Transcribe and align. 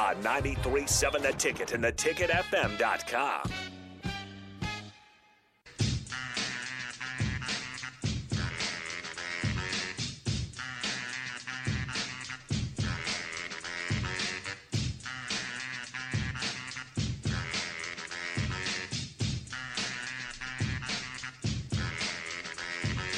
On 0.00 0.16
93.7 0.22 1.20
The 1.20 1.32
Ticket 1.32 1.72
and 1.72 1.84
theticketfm.com. 1.84 3.50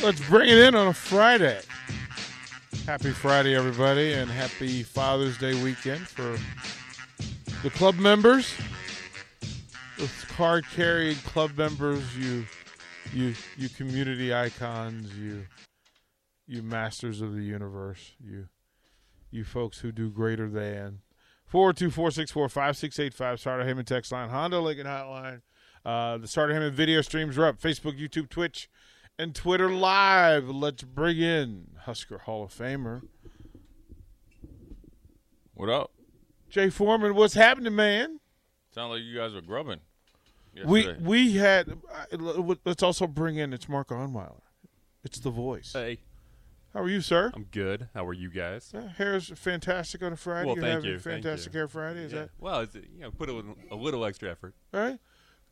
Let's 0.03 0.29
bring 0.29 0.49
it 0.49 0.59
in 0.59 0.75
on 0.75 0.89
a 0.89 0.93
Friday. 0.93 1.61
Happy 2.87 3.13
Friday, 3.13 3.55
everybody, 3.55 4.15
and 4.15 4.29
happy 4.29 4.83
Father's 4.83 5.39
Day 5.39 5.55
weekend 5.63 6.09
for 6.09 6.37
the 7.63 7.71
club 7.71 7.97
members. 7.97 8.55
The 9.99 10.11
card 10.29 10.65
carrying 10.75 11.17
club 11.17 11.57
members, 11.57 12.17
you, 12.17 12.45
you, 13.13 13.35
you 13.57 13.69
community 13.69 14.35
icons, 14.35 15.15
you, 15.15 15.47
you 16.47 16.63
masters 16.63 17.21
of 17.21 17.35
the 17.35 17.43
universe, 17.43 18.13
you, 18.19 18.49
you 19.31 19.45
folks 19.45 19.79
who 19.79 19.93
do 19.93 20.11
greater 20.11 20.49
than. 20.49 21.01
Four 21.47 21.73
two 21.75 21.91
four 21.91 22.11
six 22.11 22.31
four 22.31 22.49
five 22.49 22.77
six 22.79 22.99
eight 22.99 23.13
five. 23.13 23.39
Sartor 23.39 23.65
Hamann 23.65 23.85
text 23.85 24.11
line, 24.11 24.31
Honda 24.31 24.59
Lincoln 24.59 24.87
hotline. 24.87 25.43
Uh, 25.85 26.17
the 26.17 26.27
Sartor 26.27 26.55
Hamann 26.55 26.73
video 26.73 27.03
streams 27.03 27.37
are 27.37 27.45
up. 27.45 27.61
Facebook, 27.61 28.01
YouTube, 28.01 28.31
Twitch 28.31 28.71
and 29.19 29.35
Twitter 29.35 29.71
Live. 29.71 30.49
Let's 30.49 30.83
bring 30.83 31.19
in 31.19 31.67
Husker 31.81 32.19
Hall 32.19 32.45
of 32.45 32.55
Famer 32.55 33.03
What 35.55 35.69
up? 35.69 35.92
Jay 36.53 36.69
Foreman. 36.69 37.15
What's 37.15 37.33
happening, 37.33 37.75
man? 37.75 38.21
Sound 38.75 38.93
like 38.93 39.03
you 39.03 39.17
guys 39.17 39.33
were 39.33 39.41
grubbing. 39.41 39.81
We 40.67 40.81
yesterday. 40.81 41.03
we 41.03 41.33
had. 41.37 41.79
uh, 42.13 42.55
Let's 42.67 42.83
also 42.83 43.07
bring 43.07 43.37
in. 43.39 43.55
It's 43.55 43.71
Mark 43.71 43.89
Onweiler. 43.89 44.43
It's 45.03 45.19
the 45.19 45.31
voice. 45.31 45.73
Hey, 45.73 46.01
How 46.75 46.81
are 46.83 46.91
you, 46.91 47.01
sir? 47.01 47.33
I'm 47.35 47.45
good. 47.51 47.89
How 47.95 48.07
are 48.07 48.13
you 48.13 48.29
guys? 48.29 48.71
Yeah, 48.75 48.89
hair's 48.91 49.31
fantastic 49.31 50.03
on 50.03 50.13
a 50.13 50.17
Friday. 50.17 50.47
Well, 50.47 50.57
You're 50.57 50.63
thank 50.63 50.75
having 50.75 50.91
you, 50.91 50.99
thank 50.99 51.23
fantastic 51.25 51.55
you. 51.55 51.59
hair 51.61 51.69
Friday. 51.69 52.01
Is 52.05 52.13
Yeah. 52.13 52.19
that 52.21 52.31
Well, 52.39 52.61
it's, 52.61 52.75
you 52.75 52.83
know, 53.01 53.11
put 53.11 53.31
a, 53.31 53.33
little- 53.33 53.57
a 53.71 53.75
little 53.75 54.05
extra 54.05 54.31
effort. 54.31 54.55
right? 54.73 54.99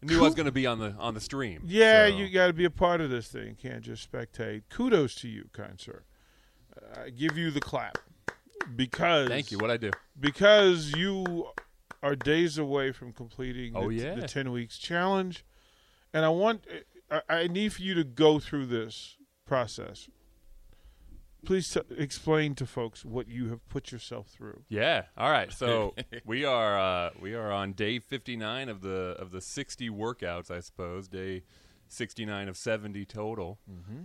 I 0.03 0.07
knew 0.07 0.19
I 0.19 0.23
was 0.23 0.35
going 0.35 0.47
to 0.47 0.53
be 0.53 0.67
on 0.67 0.79
the 0.79 0.93
on 0.99 1.15
the 1.15 1.21
stream. 1.21 1.63
Yeah, 1.67 2.09
so- 2.09 2.17
you 2.17 2.29
got 2.29 2.49
to 2.49 2.53
be 2.53 2.65
a 2.67 2.71
part 2.71 3.01
of 3.01 3.09
this 3.09 3.29
thing. 3.29 3.55
Can't 3.55 3.83
just 3.83 4.11
spectate. 4.13 4.65
Kudos 4.69 5.15
to 5.17 5.29
you, 5.29 5.49
kind 5.55 5.81
sir. 5.81 6.03
Uh, 6.77 7.01
I 7.07 7.11
give 7.11 7.37
you 7.39 7.51
the 7.51 7.61
clap 7.61 7.97
because 8.77 9.29
Thank 9.29 9.51
you. 9.51 9.59
What 9.59 9.71
I 9.71 9.77
do? 9.77 9.91
because 10.19 10.93
you 10.97 11.49
are 12.03 12.17
days 12.17 12.59
away 12.59 12.93
from 12.93 13.13
completing 13.13 13.77
Oh, 13.77 13.89
the, 13.89 13.95
yeah. 13.97 14.15
the 14.15 14.27
10 14.27 14.53
weeks 14.53 14.79
challenge 14.79 15.45
and 16.15 16.25
i 16.25 16.29
want 16.31 16.65
I, 17.11 17.21
I 17.29 17.47
need 17.47 17.73
for 17.73 17.83
you 17.83 17.95
to 17.95 18.05
go 18.05 18.39
through 18.39 18.67
this 18.67 19.17
process 19.47 20.09
please 21.45 21.69
t- 21.73 21.81
explain 21.97 22.55
to 22.57 22.67
folks 22.67 23.05
what 23.05 23.29
you 23.29 23.49
have 23.51 23.67
put 23.69 23.91
yourself 23.93 24.29
through 24.29 24.63
Yeah. 24.69 25.05
All 25.17 25.31
right. 25.31 25.51
So 25.53 25.95
we 26.27 26.45
are 26.45 26.79
uh, 26.79 27.11
we 27.21 27.35
are 27.35 27.51
on 27.51 27.73
day 27.73 27.99
59 27.99 28.69
of 28.69 28.83
the 28.83 29.17
of 29.19 29.31
the 29.31 29.41
60 29.41 29.89
workouts, 29.91 30.51
I 30.51 30.61
suppose. 30.61 31.09
Day 31.09 31.43
69 31.89 32.49
of 32.49 32.57
70 32.59 33.05
total. 33.07 33.59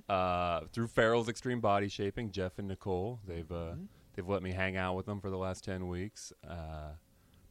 Uh, 0.10 0.62
through 0.72 0.88
Farrell's 0.88 1.28
Extreme 1.30 1.60
Body 1.60 1.88
Shaping, 1.90 2.32
Jeff 2.32 2.58
and 2.58 2.68
Nicole, 2.70 3.20
they've 3.28 3.52
uh, 3.52 3.74
they've 4.16 4.28
let 4.28 4.42
me 4.44 4.52
hang 4.52 4.78
out 4.78 4.96
with 4.96 5.06
them 5.06 5.20
for 5.20 5.30
the 5.30 5.38
last 5.38 5.64
10 5.64 5.88
weeks. 5.88 6.32
Uh, 6.48 6.92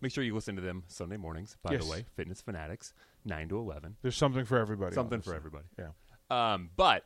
make 0.01 0.13
sure 0.13 0.25
you 0.25 0.35
listen 0.35 0.57
to 0.57 0.63
them 0.63 0.85
Sunday 0.89 1.17
mornings. 1.17 1.57
By 1.63 1.73
Yes. 1.73 1.85
the 1.85 1.91
way, 1.91 2.05
Fitness 2.17 2.41
Fanatics, 2.41 2.93
9 3.25 3.49
to 3.51 3.59
11. 3.59 3.97
there's 4.03 4.17
something 4.17 4.45
for 4.45 4.59
everybody 4.59 4.95
Something 4.95 5.21
for 5.23 5.35
everybody. 5.35 5.67
yeah 5.79 5.91
Um, 6.31 6.71
but 6.77 7.05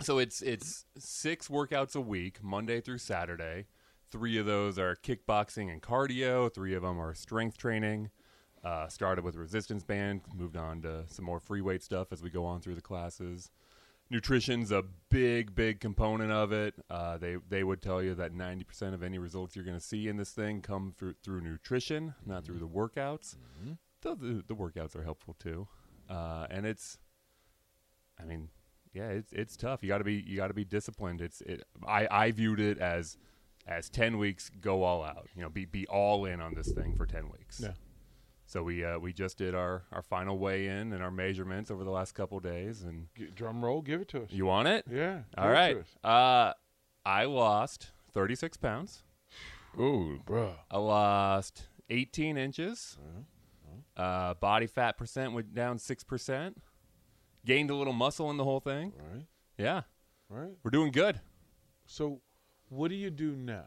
so 0.00 0.18
it's 0.18 0.42
it's 0.42 0.84
six 0.98 1.48
workouts 1.48 1.94
a 1.94 2.00
week, 2.00 2.42
Monday 2.42 2.80
through 2.80 2.98
Saturday. 2.98 3.66
Three 4.10 4.36
of 4.36 4.46
those 4.46 4.78
are 4.78 4.94
kickboxing 4.96 5.70
and 5.72 5.80
cardio. 5.80 6.52
Three 6.52 6.74
of 6.74 6.82
them 6.82 7.00
are 7.00 7.14
strength 7.14 7.56
training. 7.56 8.10
Uh, 8.64 8.86
started 8.88 9.24
with 9.24 9.34
resistance 9.36 9.82
band, 9.82 10.20
moved 10.34 10.56
on 10.56 10.82
to 10.82 11.04
some 11.08 11.24
more 11.24 11.40
free 11.40 11.60
weight 11.60 11.82
stuff 11.82 12.12
as 12.12 12.22
we 12.22 12.30
go 12.30 12.44
on 12.44 12.60
through 12.60 12.74
the 12.76 12.80
classes. 12.82 13.50
Nutrition's 14.12 14.70
a 14.70 14.84
big, 15.08 15.54
big 15.54 15.80
component 15.80 16.30
of 16.30 16.52
it. 16.52 16.74
Uh, 16.90 17.16
they 17.16 17.36
they 17.48 17.64
would 17.64 17.80
tell 17.80 18.02
you 18.02 18.14
that 18.14 18.34
ninety 18.34 18.62
percent 18.62 18.94
of 18.94 19.02
any 19.02 19.18
results 19.18 19.56
you're 19.56 19.64
going 19.64 19.76
to 19.76 19.82
see 19.82 20.06
in 20.06 20.18
this 20.18 20.30
thing 20.30 20.60
come 20.60 20.94
through 20.98 21.14
through 21.24 21.40
nutrition, 21.40 22.14
not 22.26 22.44
through 22.44 22.58
the 22.58 22.68
workouts. 22.68 23.36
Though 24.02 24.14
the, 24.14 24.44
the 24.46 24.54
workouts 24.54 24.94
are 24.94 25.02
helpful 25.02 25.34
too, 25.38 25.66
uh, 26.10 26.46
and 26.50 26.66
it's 26.66 26.98
I 28.20 28.24
mean, 28.24 28.50
yeah, 28.92 29.08
it's 29.08 29.32
it's 29.32 29.56
tough. 29.56 29.82
You 29.82 29.88
got 29.88 29.98
to 29.98 30.04
be 30.04 30.22
you 30.26 30.36
got 30.36 30.48
to 30.48 30.54
be 30.54 30.64
disciplined. 30.66 31.22
It's 31.22 31.40
it. 31.40 31.64
I 31.86 32.06
I 32.10 32.30
viewed 32.32 32.60
it 32.60 32.78
as 32.78 33.16
as 33.66 33.88
ten 33.88 34.18
weeks, 34.18 34.50
go 34.60 34.82
all 34.82 35.02
out. 35.02 35.28
You 35.34 35.42
know, 35.42 35.48
be 35.48 35.64
be 35.64 35.86
all 35.86 36.26
in 36.26 36.40
on 36.40 36.54
this 36.54 36.70
thing 36.70 36.96
for 36.96 37.06
ten 37.06 37.30
weeks. 37.30 37.60
Yeah. 37.62 37.72
So 38.52 38.62
we 38.62 38.84
uh, 38.84 38.98
we 38.98 39.14
just 39.14 39.38
did 39.38 39.54
our 39.54 39.84
our 39.92 40.02
final 40.02 40.38
weigh 40.38 40.66
in 40.66 40.92
and 40.92 41.02
our 41.02 41.10
measurements 41.10 41.70
over 41.70 41.84
the 41.84 41.90
last 41.90 42.12
couple 42.14 42.38
days. 42.38 42.82
And 42.82 43.06
G- 43.16 43.30
drum 43.34 43.64
roll 43.64 43.80
give 43.80 44.02
it 44.02 44.08
to 44.08 44.24
us 44.24 44.28
you 44.30 44.44
want 44.44 44.68
it? 44.68 44.84
yeah 44.90 45.20
All 45.38 45.48
give 45.48 45.56
it 45.56 45.74
to 45.74 45.80
us. 45.80 45.96
Uh, 46.04 46.52
I 47.08 47.24
lost 47.24 47.92
thirty 48.12 48.34
six 48.34 48.58
pounds. 48.58 49.04
Ooh, 49.80 50.20
bro 50.26 50.52
I 50.70 50.76
lost 50.76 51.62
eighteen 51.88 52.36
inches. 52.36 52.98
Uh-huh. 53.00 54.02
Uh, 54.02 54.34
body 54.34 54.66
fat 54.66 54.98
percent 54.98 55.32
went 55.32 55.54
down 55.54 55.78
six 55.78 56.04
percent. 56.04 56.60
Gained 57.46 57.70
a 57.70 57.74
little 57.74 57.94
muscle 57.94 58.30
in 58.30 58.36
the 58.36 58.44
whole 58.44 58.60
thing. 58.60 58.92
right 58.98 59.24
Yeah, 59.56 59.82
right 60.28 60.50
we're 60.62 60.70
doing 60.70 60.92
good. 60.92 61.22
so 61.86 62.20
what 62.68 62.88
do 62.88 62.96
you 62.96 63.08
do 63.08 63.32
now 63.34 63.64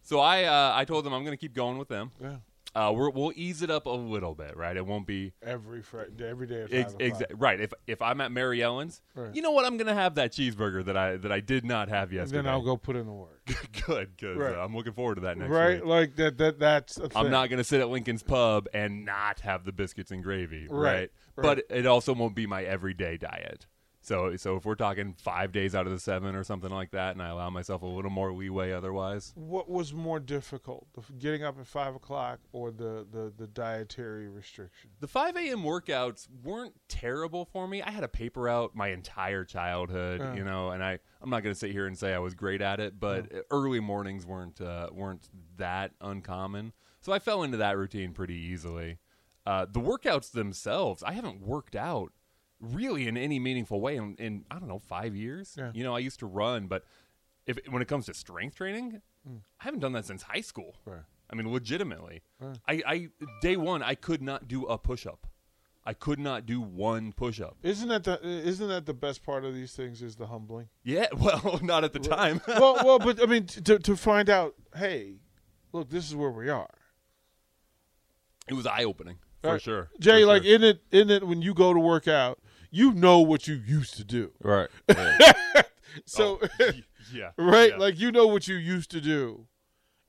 So 0.00 0.20
I 0.20 0.44
uh, 0.44 0.72
I 0.74 0.86
told 0.86 1.04
them 1.04 1.12
I'm 1.12 1.22
going 1.22 1.36
to 1.36 1.40
keep 1.40 1.52
going 1.52 1.76
with 1.76 1.88
them. 1.88 2.12
yeah 2.18 2.36
Uh, 2.74 2.92
we're, 2.92 3.08
we'll 3.10 3.32
ease 3.36 3.62
it 3.62 3.70
up 3.70 3.86
a 3.86 3.90
little 3.90 4.34
bit, 4.34 4.56
right? 4.56 4.76
It 4.76 4.84
won't 4.84 5.06
be 5.06 5.32
every 5.42 5.80
Friday 5.80 6.10
every 6.28 6.46
day 6.48 6.62
at 6.62 6.72
ex- 6.72 6.92
five 6.92 7.00
o'clock. 7.00 7.20
exa- 7.30 7.34
right. 7.38 7.60
If 7.60 7.72
if 7.86 8.02
I'm 8.02 8.20
at 8.20 8.32
Mary 8.32 8.62
Ellen's, 8.62 9.00
Right. 9.14 9.34
you 9.34 9.42
know 9.42 9.52
what? 9.52 9.64
I'm 9.64 9.76
going 9.76 9.86
to 9.86 9.94
have 9.94 10.16
that 10.16 10.32
cheeseburger 10.32 10.84
that 10.86 10.96
I 10.96 11.16
that 11.18 11.30
I 11.30 11.38
did 11.40 11.64
not 11.64 11.88
have 11.88 12.08
and 12.08 12.16
yesterday. 12.18 12.38
then 12.42 12.46
I'll 12.52 12.62
go 12.62 12.76
put 12.76 12.96
in 12.96 13.06
the 13.06 13.12
work 13.12 13.42
good, 13.86 14.16
good. 14.16 14.36
Right. 14.36 14.56
I'm 14.56 14.74
looking 14.74 14.92
forward 14.92 15.16
to 15.16 15.20
that 15.22 15.38
next 15.38 15.50
week. 15.50 15.56
right 15.58 15.74
week. 15.76 15.84
like 15.84 16.16
that 16.16 16.38
that 16.38 16.58
that's 16.58 16.98
I'm 17.14 17.30
not 17.30 17.48
going 17.48 17.58
to 17.58 17.64
sit 17.64 17.80
at 17.80 17.88
Lincoln's 17.90 18.22
Pub 18.24 18.66
and 18.74 19.04
not 19.04 19.40
have 19.40 19.64
the 19.64 19.72
biscuits 19.72 20.10
and 20.10 20.22
gravy, 20.24 20.66
Right, 20.68 20.82
right? 20.82 21.10
right. 21.36 21.42
But 21.68 21.76
it 21.76 21.86
also 21.86 22.12
won't 22.14 22.34
be 22.34 22.46
my 22.46 22.64
everyday 22.64 23.16
diet. 23.18 23.66
So 24.04 24.36
so 24.36 24.56
if 24.56 24.64
we're 24.66 24.74
talking 24.74 25.14
five 25.18 25.50
days 25.50 25.74
out 25.74 25.86
of 25.86 25.92
the 25.92 25.98
seven 25.98 26.34
or 26.34 26.44
something 26.44 26.70
like 26.70 26.90
that, 26.90 27.12
and 27.12 27.22
I 27.22 27.28
allow 27.28 27.48
myself 27.50 27.80
a 27.82 27.86
little 27.86 28.10
more 28.10 28.32
leeway 28.34 28.72
otherwise, 28.72 29.32
What 29.34 29.68
was 29.70 29.94
more 29.94 30.20
difficult, 30.20 30.86
getting 31.18 31.42
up 31.42 31.58
at 31.58 31.66
five 31.66 31.94
o'clock 31.94 32.40
or 32.52 32.70
the, 32.70 33.06
the, 33.10 33.32
the 33.36 33.46
dietary 33.46 34.28
restriction? 34.28 34.90
The 35.00 35.08
5 35.08 35.36
a.m. 35.36 35.62
workouts 35.62 36.28
weren't 36.42 36.74
terrible 36.88 37.46
for 37.46 37.66
me. 37.66 37.82
I 37.82 37.90
had 37.90 38.04
a 38.04 38.08
paper 38.08 38.48
out 38.48 38.74
my 38.76 38.88
entire 38.88 39.44
childhood, 39.44 40.20
Yeah. 40.20 40.34
you 40.34 40.44
know, 40.44 40.70
and 40.70 40.84
I 40.84 40.98
I'm 41.22 41.30
not 41.30 41.42
going 41.42 41.54
to 41.54 41.58
sit 41.58 41.72
here 41.72 41.86
and 41.86 41.96
say 41.96 42.12
I 42.12 42.18
was 42.18 42.34
great 42.34 42.60
at 42.60 42.80
it, 42.80 43.00
but 43.00 43.32
early 43.50 43.80
mornings 43.80 44.26
weren't 44.26 44.60
uh, 44.60 44.90
weren't 44.92 45.28
that 45.56 45.92
uncommon. 46.02 46.72
So 47.00 47.12
I 47.12 47.18
fell 47.18 47.42
into 47.42 47.56
that 47.58 47.78
routine 47.78 48.12
pretty 48.12 48.34
easily. 48.36 48.98
Uh, 49.46 49.66
the 49.70 49.80
workouts 49.80 50.30
themselves, 50.32 51.02
I 51.02 51.12
haven't 51.12 51.40
worked 51.40 51.76
out 51.76 52.12
really 52.72 53.08
in 53.08 53.16
any 53.16 53.38
meaningful 53.38 53.80
way 53.80 53.96
in, 53.96 54.16
in 54.18 54.44
I 54.50 54.58
don't 54.58 54.68
know 54.68 54.78
five 54.78 55.14
years. 55.14 55.54
Yeah. 55.58 55.70
You 55.74 55.84
know, 55.84 55.94
I 55.94 55.98
used 55.98 56.20
to 56.20 56.26
run, 56.26 56.66
but 56.66 56.84
if 57.46 57.58
when 57.68 57.82
it 57.82 57.88
comes 57.88 58.06
to 58.06 58.14
strength 58.14 58.56
training, 58.56 59.02
mm. 59.28 59.40
I 59.60 59.64
haven't 59.64 59.80
done 59.80 59.92
that 59.92 60.06
since 60.06 60.22
high 60.22 60.40
school. 60.40 60.76
Right. 60.84 61.02
I 61.30 61.34
mean, 61.36 61.50
legitimately. 61.52 62.22
Right. 62.40 62.58
I, 62.68 62.82
I 62.86 63.08
day 63.40 63.56
one, 63.56 63.82
I 63.82 63.94
could 63.94 64.22
not 64.22 64.48
do 64.48 64.64
a 64.64 64.78
push 64.78 65.06
up. 65.06 65.26
I 65.86 65.92
could 65.92 66.18
not 66.18 66.46
do 66.46 66.60
one 66.60 67.12
push 67.12 67.40
up. 67.40 67.58
Isn't 67.62 67.88
that 67.88 68.04
the 68.04 68.18
isn't 68.22 68.68
that 68.68 68.86
the 68.86 68.94
best 68.94 69.22
part 69.22 69.44
of 69.44 69.54
these 69.54 69.72
things 69.72 70.00
is 70.00 70.16
the 70.16 70.26
humbling? 70.26 70.68
Yeah, 70.82 71.08
well, 71.18 71.60
not 71.62 71.84
at 71.84 71.92
the 71.92 71.98
time. 71.98 72.40
well, 72.48 72.78
well, 72.84 72.98
but 72.98 73.22
I 73.22 73.26
mean 73.26 73.46
to 73.46 73.78
to 73.78 73.96
find 73.96 74.30
out, 74.30 74.54
hey, 74.74 75.16
look, 75.72 75.90
this 75.90 76.08
is 76.08 76.16
where 76.16 76.30
we 76.30 76.48
are. 76.48 76.70
It 78.48 78.54
was 78.54 78.66
eye 78.66 78.84
opening 78.84 79.18
for 79.42 79.52
Right. 79.52 79.62
sure. 79.62 79.90
Jay, 80.00 80.22
For 80.22 80.26
like, 80.26 80.42
sure. 80.42 80.52
isn't 80.52 80.64
it, 80.64 80.82
isn't 80.90 81.10
it 81.10 81.26
when 81.26 81.42
you 81.42 81.54
go 81.54 81.72
to 81.72 81.80
work 81.80 82.08
out, 82.08 82.38
you 82.74 82.92
know 82.92 83.20
what 83.20 83.46
you 83.46 83.54
used 83.54 83.96
to 83.96 84.04
do. 84.04 84.32
Right. 84.42 84.68
Yeah. 84.88 85.62
So, 86.06 86.40
oh, 86.60 86.70
yeah, 87.12 87.30
right? 87.38 87.70
yeah. 87.70 87.76
Like, 87.76 88.00
you 88.00 88.10
know 88.10 88.26
what 88.26 88.48
you 88.48 88.56
used 88.56 88.90
to 88.90 89.00
do. 89.00 89.46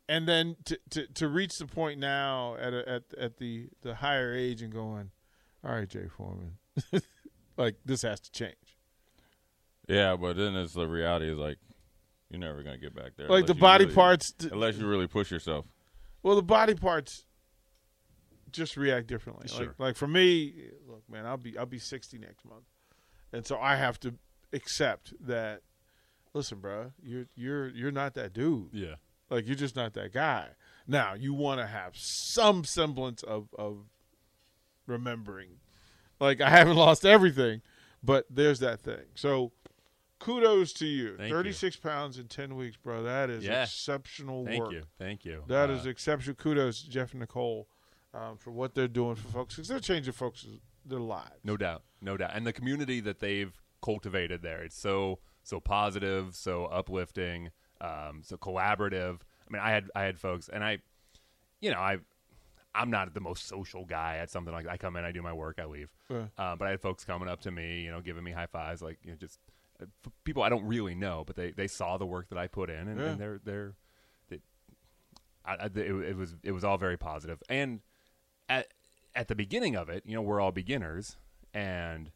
And 0.10 0.28
then 0.28 0.56
to, 0.66 0.80
to, 0.90 1.08
to 1.14 1.28
reach 1.28 1.60
the 1.60 1.68
point 1.68 2.00
now 2.00 2.56
at, 2.60 2.74
a, 2.74 2.90
at, 2.90 3.04
at 3.20 3.38
the, 3.38 3.70
the 3.84 3.94
higher 3.94 4.34
age 4.34 4.64
and 4.64 4.74
going, 4.74 5.12
all 5.64 5.76
right, 5.76 5.88
Jay 5.88 6.08
Foreman, 6.08 6.58
like, 7.58 7.76
this 7.86 8.02
has 8.02 8.20
to 8.22 8.32
change. 8.32 8.56
yeah, 9.88 10.16
but 10.16 10.38
then 10.38 10.56
it's 10.56 10.74
the 10.74 10.88
reality 10.88 11.32
is 11.32 11.38
like 11.38 11.58
you're 12.32 12.40
never 12.40 12.64
gonna 12.64 12.80
get 12.80 12.96
back 12.96 13.12
there. 13.16 13.28
Like, 13.30 13.46
the 13.46 13.54
body 13.54 13.86
really- 13.86 13.96
parts, 13.96 14.32
d- 14.32 14.50
unless 14.52 14.78
you 14.78 14.88
really 14.88 15.08
push 15.08 15.30
yourself. 15.30 15.66
well, 16.24 16.36
the 16.36 16.42
body 16.42 16.74
parts 16.74 17.26
just 18.56 18.78
react 18.78 19.08
differently. 19.08 19.48
Sure. 19.48 19.68
Like, 19.68 19.80
like 19.80 19.96
for 19.96 20.08
me, 20.08 20.70
look, 20.88 21.04
man, 21.10 21.26
I'll 21.26 21.38
be 21.38 21.58
I'll 21.58 21.66
be 21.66 21.80
60 21.80 22.18
next 22.18 22.46
month, 22.46 22.66
and 23.34 23.46
so 23.46 23.58
I 23.60 23.76
have 23.76 24.00
to 24.02 24.16
accept 24.54 25.14
that. 25.28 25.62
Listen, 26.34 26.60
bro, 26.60 26.92
you're 27.02 27.28
you're 27.36 27.70
you're 27.70 27.92
not 27.92 28.14
that 28.16 28.34
dude. 28.34 28.70
yeah, 28.74 28.96
Like 29.30 29.48
you're 29.48 29.56
just 29.56 29.76
not 29.76 29.94
that 29.94 30.12
guy. 30.14 30.48
Now 30.88 31.14
you 31.14 31.34
want 31.34 31.62
to 31.62 31.68
have 31.68 31.96
some 31.96 32.64
semblance 32.66 33.24
of 33.24 33.48
of 33.58 33.86
remembering. 34.88 35.60
Like 36.20 36.42
I 36.42 36.50
haven't 36.50 36.76
lost 36.86 37.06
everything, 37.06 37.62
but 38.04 38.26
there's 38.30 38.60
that 38.60 38.82
thing. 38.82 39.06
So 39.16 39.52
kudos 40.20 40.74
to 40.74 40.86
you. 40.86 41.16
Thank 41.18 41.30
you. 41.30 41.36
36 41.36 41.76
pounds 41.78 42.18
in 42.18 42.28
10 42.28 42.56
weeks, 42.56 42.78
bro. 42.78 43.04
That 43.04 43.30
is 43.30 43.44
Yeah. 43.44 43.64
exceptional 43.64 44.46
thank 44.46 44.64
work. 44.64 44.72
you, 44.74 44.84
thank 44.98 45.26
you. 45.26 45.44
That 45.48 45.70
Uh, 45.70 45.74
is 45.74 45.86
exceptional. 45.86 46.36
Kudos 46.36 46.82
Jeff 46.82 47.12
and 47.12 47.20
Nicole 47.22 47.68
um, 48.16 48.38
for 48.38 48.52
what 48.52 48.74
they're 48.76 48.88
doing 48.88 49.16
for 49.16 49.28
folks 49.30 49.56
because 49.56 49.68
they're 49.68 49.80
changing 49.80 50.14
folks' 50.14 50.46
their 50.86 51.00
lives. 51.00 51.32
No 51.44 51.58
doubt, 51.58 51.84
no 52.02 52.16
doubt, 52.18 52.32
and 52.34 52.46
the 52.48 52.54
community 52.54 53.00
that 53.02 53.20
they've 53.20 53.54
cultivated 53.82 54.42
there. 54.42 54.64
It's 54.64 54.78
so 54.80 55.20
so 55.44 55.60
positive, 55.60 56.36
so 56.36 56.66
uplifting, 56.66 57.50
um, 57.82 58.22
so 58.24 58.38
collaborative. 58.38 59.20
I 59.48 59.52
mean, 59.54 59.62
I 59.62 59.72
had 59.72 59.90
I 59.96 60.04
had 60.04 60.20
folks, 60.20 60.50
and 60.50 60.64
I, 60.64 60.80
you 61.62 61.72
know, 61.72 61.78
I, 61.80 61.98
I'm 62.74 62.90
not 62.90 63.14
the 63.14 63.20
most 63.20 63.48
social 63.48 63.86
guy 63.86 64.18
at 64.18 64.30
something 64.32 64.54
like 64.54 64.66
that. 64.66 64.72
I 64.72 64.78
come 64.78 64.96
in, 64.96 65.06
I 65.06 65.12
do 65.12 65.22
my 65.22 65.34
work, 65.34 65.60
I 65.62 65.66
leave. 65.66 65.90
Yeah. 66.10 66.26
Uh, 66.38 66.56
but 66.56 66.68
I 66.68 66.72
had 66.72 66.82
folks 66.82 67.06
coming 67.06 67.28
up 67.30 67.42
to 67.42 67.52
me, 67.52 67.82
you 67.82 67.92
know, 67.92 68.02
giving 68.02 68.24
me 68.24 68.32
high 68.32 68.48
fives, 68.48 68.82
like 68.82 68.98
you 69.04 69.12
know, 69.12 69.18
just 69.18 69.40
uh, 69.82 69.86
people 70.24 70.42
I 70.42 70.50
don't 70.50 70.66
really 70.66 70.96
know, 70.96 71.24
but 71.28 71.36
they 71.36 71.52
they 71.52 71.68
saw 71.68 71.98
the 71.98 72.06
work 72.08 72.30
that 72.30 72.38
I 72.38 72.48
put 72.48 72.70
in, 72.70 72.88
and, 72.88 73.00
Yeah. 73.00 73.06
and 73.08 73.20
they're 73.20 73.40
they're. 73.44 73.74
They, 74.30 74.40
I, 75.46 75.54
I, 75.56 75.66
it, 75.66 75.78
it 75.78 76.16
was 76.18 76.36
it 76.44 76.52
was 76.54 76.64
all 76.64 76.78
very 76.78 76.98
positive, 76.98 77.42
and 77.50 77.82
at 79.16 79.28
the 79.28 79.36
beginning 79.36 79.76
of 79.76 79.90
it, 79.90 80.04
you 80.06 80.14
know, 80.14 80.22
we're 80.22 80.42
all 80.42 80.52
beginners, 80.52 81.18
and 81.54 82.12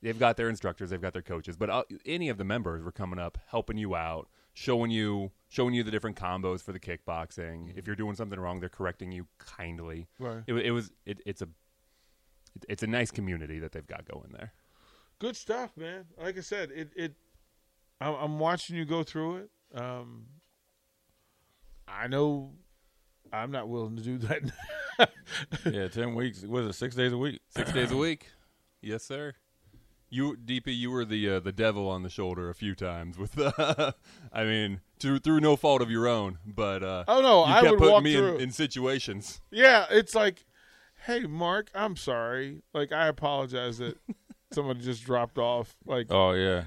they've 0.00 0.18
got 0.18 0.36
their 0.36 0.48
instructors, 0.48 0.90
they've 0.90 1.00
got 1.00 1.12
their 1.12 1.22
coaches, 1.22 1.56
but 1.56 1.68
uh, 1.68 1.82
any 2.06 2.28
of 2.28 2.38
the 2.38 2.44
members 2.44 2.82
were 2.82 2.92
coming 2.92 3.18
up, 3.18 3.38
helping 3.48 3.76
you 3.76 3.94
out, 3.94 4.28
showing 4.52 4.90
you 4.90 5.32
showing 5.48 5.74
you 5.74 5.82
the 5.82 5.90
different 5.90 6.16
combos 6.16 6.62
for 6.62 6.72
the 6.72 6.80
kickboxing. 6.80 7.76
If 7.76 7.86
you're 7.86 7.96
doing 7.96 8.14
something 8.14 8.38
wrong, 8.38 8.60
they're 8.60 8.68
correcting 8.68 9.12
you 9.12 9.26
kindly. 9.38 10.06
Right. 10.18 10.42
It, 10.46 10.54
it 10.54 10.70
was 10.70 10.92
it, 11.04 11.20
it's 11.26 11.42
a 11.42 11.48
it, 12.54 12.64
it's 12.68 12.82
a 12.82 12.86
nice 12.86 13.10
community 13.10 13.58
that 13.58 13.72
they've 13.72 13.86
got 13.86 14.06
going 14.06 14.30
there. 14.32 14.52
Good 15.18 15.36
stuff, 15.36 15.76
man. 15.76 16.04
Like 16.20 16.38
I 16.38 16.40
said, 16.40 16.70
it 16.70 16.90
it. 16.96 17.14
I'm, 18.00 18.14
I'm 18.14 18.38
watching 18.38 18.76
you 18.76 18.84
go 18.84 19.02
through 19.02 19.36
it. 19.36 19.50
Um, 19.74 20.26
I 21.88 22.06
know 22.06 22.52
I'm 23.32 23.50
not 23.50 23.68
willing 23.68 23.96
to 23.96 24.02
do 24.02 24.18
that. 24.18 24.42
yeah, 25.70 25.88
ten 25.88 26.14
weeks. 26.14 26.42
Was 26.42 26.66
it 26.66 26.72
six 26.74 26.94
days 26.94 27.12
a 27.12 27.18
week? 27.18 27.40
Six 27.50 27.72
days 27.72 27.90
a 27.90 27.96
week, 27.96 28.28
yes, 28.82 29.04
sir. 29.04 29.34
You, 30.10 30.36
DP, 30.36 30.66
you 30.76 30.90
were 30.92 31.04
the 31.04 31.28
uh, 31.28 31.40
the 31.40 31.50
devil 31.52 31.88
on 31.88 32.02
the 32.04 32.08
shoulder 32.08 32.48
a 32.48 32.54
few 32.54 32.74
times 32.76 33.18
with, 33.18 33.36
uh, 33.58 33.92
I 34.32 34.44
mean, 34.44 34.80
through 35.00 35.20
through 35.20 35.40
no 35.40 35.56
fault 35.56 35.82
of 35.82 35.90
your 35.90 36.06
own, 36.06 36.38
but 36.46 36.82
uh, 36.84 37.04
Oh, 37.08 37.20
no, 37.20 37.44
you 37.46 37.52
I 37.52 37.60
kept 37.62 37.70
would 37.72 37.78
putting 37.78 37.92
walk 37.94 38.02
me 38.04 38.14
through. 38.16 38.36
in, 38.36 38.42
in 38.42 38.50
situations. 38.52 39.40
yeah, 39.50 39.86
it's 39.90 40.14
like, 40.14 40.44
hey, 41.06 41.20
Mark, 41.20 41.68
I'm 41.74 41.96
sorry. 41.96 42.62
Like, 42.72 42.92
I 42.92 43.08
apologize 43.08 43.78
that 43.78 43.96
somebody 44.52 44.80
just 44.80 45.04
dropped 45.04 45.38
off. 45.38 45.74
Like, 45.84 46.06
Oh 46.10 46.32
yeah. 46.32 46.64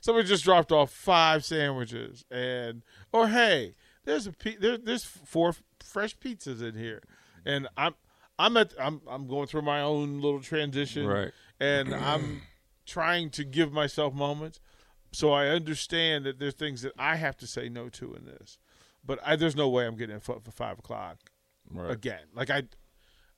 somebody 0.00 0.26
just 0.26 0.42
dropped 0.42 0.72
off 0.72 0.90
five 0.90 1.44
sandwiches, 1.44 2.24
and 2.32 2.82
or 3.12 3.28
hey, 3.28 3.76
there's 4.04 4.26
a 4.26 4.32
there, 4.58 4.78
there's 4.78 5.04
four 5.04 5.54
fresh 5.80 6.16
pizzas 6.18 6.62
in 6.62 6.74
here, 6.76 7.02
and 7.46 7.68
I'm 7.76 7.94
I'm 8.38 8.56
at 8.56 8.74
I'm 8.78 9.00
I'm 9.08 9.26
going 9.26 9.46
through 9.46 9.62
my 9.62 9.80
own 9.80 10.20
little 10.20 10.40
transition, 10.40 11.06
Right. 11.06 11.32
And 11.58 11.94
I'm 11.94 12.42
trying 12.84 13.30
to 13.30 13.44
give 13.44 13.72
myself 13.72 14.12
moments, 14.12 14.60
so 15.12 15.32
I 15.32 15.48
understand 15.48 16.26
that 16.26 16.38
there's 16.38 16.54
things 16.54 16.82
that 16.82 16.92
I 16.98 17.16
have 17.16 17.36
to 17.38 17.46
say 17.46 17.70
no 17.70 17.88
to 17.90 18.14
in 18.14 18.26
this, 18.26 18.58
but 19.04 19.18
I, 19.24 19.36
there's 19.36 19.56
no 19.56 19.68
way 19.70 19.86
I'm 19.86 19.96
getting 19.96 20.20
for, 20.20 20.38
for 20.40 20.50
five 20.50 20.78
o'clock 20.78 21.16
Right. 21.68 21.90
again. 21.90 22.20
Like 22.34 22.50
I, 22.50 22.64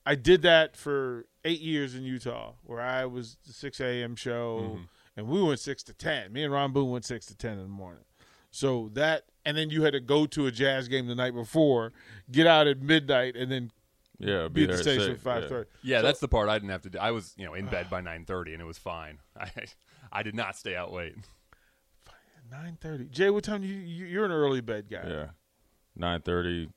I 0.05 0.15
did 0.15 0.41
that 0.43 0.75
for 0.75 1.25
eight 1.45 1.61
years 1.61 1.95
in 1.95 2.03
Utah, 2.03 2.53
where 2.63 2.81
I 2.81 3.05
was 3.05 3.37
the 3.47 3.53
six 3.53 3.79
a.m. 3.79 4.15
show, 4.15 4.59
mm-hmm. 4.63 4.83
and 5.17 5.27
we 5.27 5.41
went 5.41 5.59
six 5.59 5.81
to 5.83 5.93
ten. 5.93 6.33
Me 6.33 6.43
and 6.43 6.53
Ron 6.53 6.71
Boone 6.73 6.91
went 6.91 7.05
six 7.05 7.25
to 7.27 7.35
ten 7.35 7.53
in 7.53 7.63
the 7.63 7.67
morning. 7.69 8.03
So 8.51 8.89
that, 8.93 9.25
and 9.45 9.55
then 9.55 9.69
you 9.69 9.83
had 9.83 9.93
to 9.93 9.99
go 9.99 10.25
to 10.27 10.47
a 10.47 10.51
jazz 10.51 10.87
game 10.87 11.07
the 11.07 11.15
night 11.15 11.33
before, 11.33 11.91
get 12.31 12.47
out 12.47 12.67
at 12.67 12.81
midnight, 12.81 13.35
and 13.35 13.51
then 13.51 13.71
Yeah. 14.19 14.47
be 14.47 14.49
Be, 14.49 14.63
at 14.63 14.67
the 14.67 14.67
there 14.67 14.75
at 14.75 14.81
station 14.83 15.01
six, 15.01 15.13
at 15.15 15.21
five 15.21 15.43
yeah. 15.43 15.49
thirty. 15.49 15.69
Yeah, 15.83 16.01
that's 16.01 16.19
the 16.19 16.27
part 16.27 16.49
I 16.49 16.55
didn't 16.57 16.71
have 16.71 16.81
to 16.83 16.89
do. 16.89 16.99
I 16.99 17.11
was, 17.11 17.33
you 17.37 17.45
know, 17.45 17.53
in 17.53 17.65
bed 17.67 17.87
by 17.89 18.01
nine 18.01 18.25
thirty, 18.25 18.53
and 18.53 18.61
it 18.61 18.65
was 18.65 18.77
fine. 18.77 19.19
I 19.39 19.49
I 20.11 20.23
did 20.23 20.35
not 20.35 20.55
stay 20.55 20.75
out 20.75 20.91
late. 20.91 21.15
Nine 22.51 22.77
thirty. 22.81 23.05
Jay, 23.05 23.29
what 23.29 23.43
time 23.43 23.61
do 23.61 23.67
you, 23.67 23.75
you? 23.79 24.05
You're 24.05 24.25
an 24.25 24.31
early 24.31 24.61
bed 24.61 24.87
guy. 24.89 25.03
Yeah. 25.07 25.25
Nine 25.95 26.21
thirty, 26.21 26.69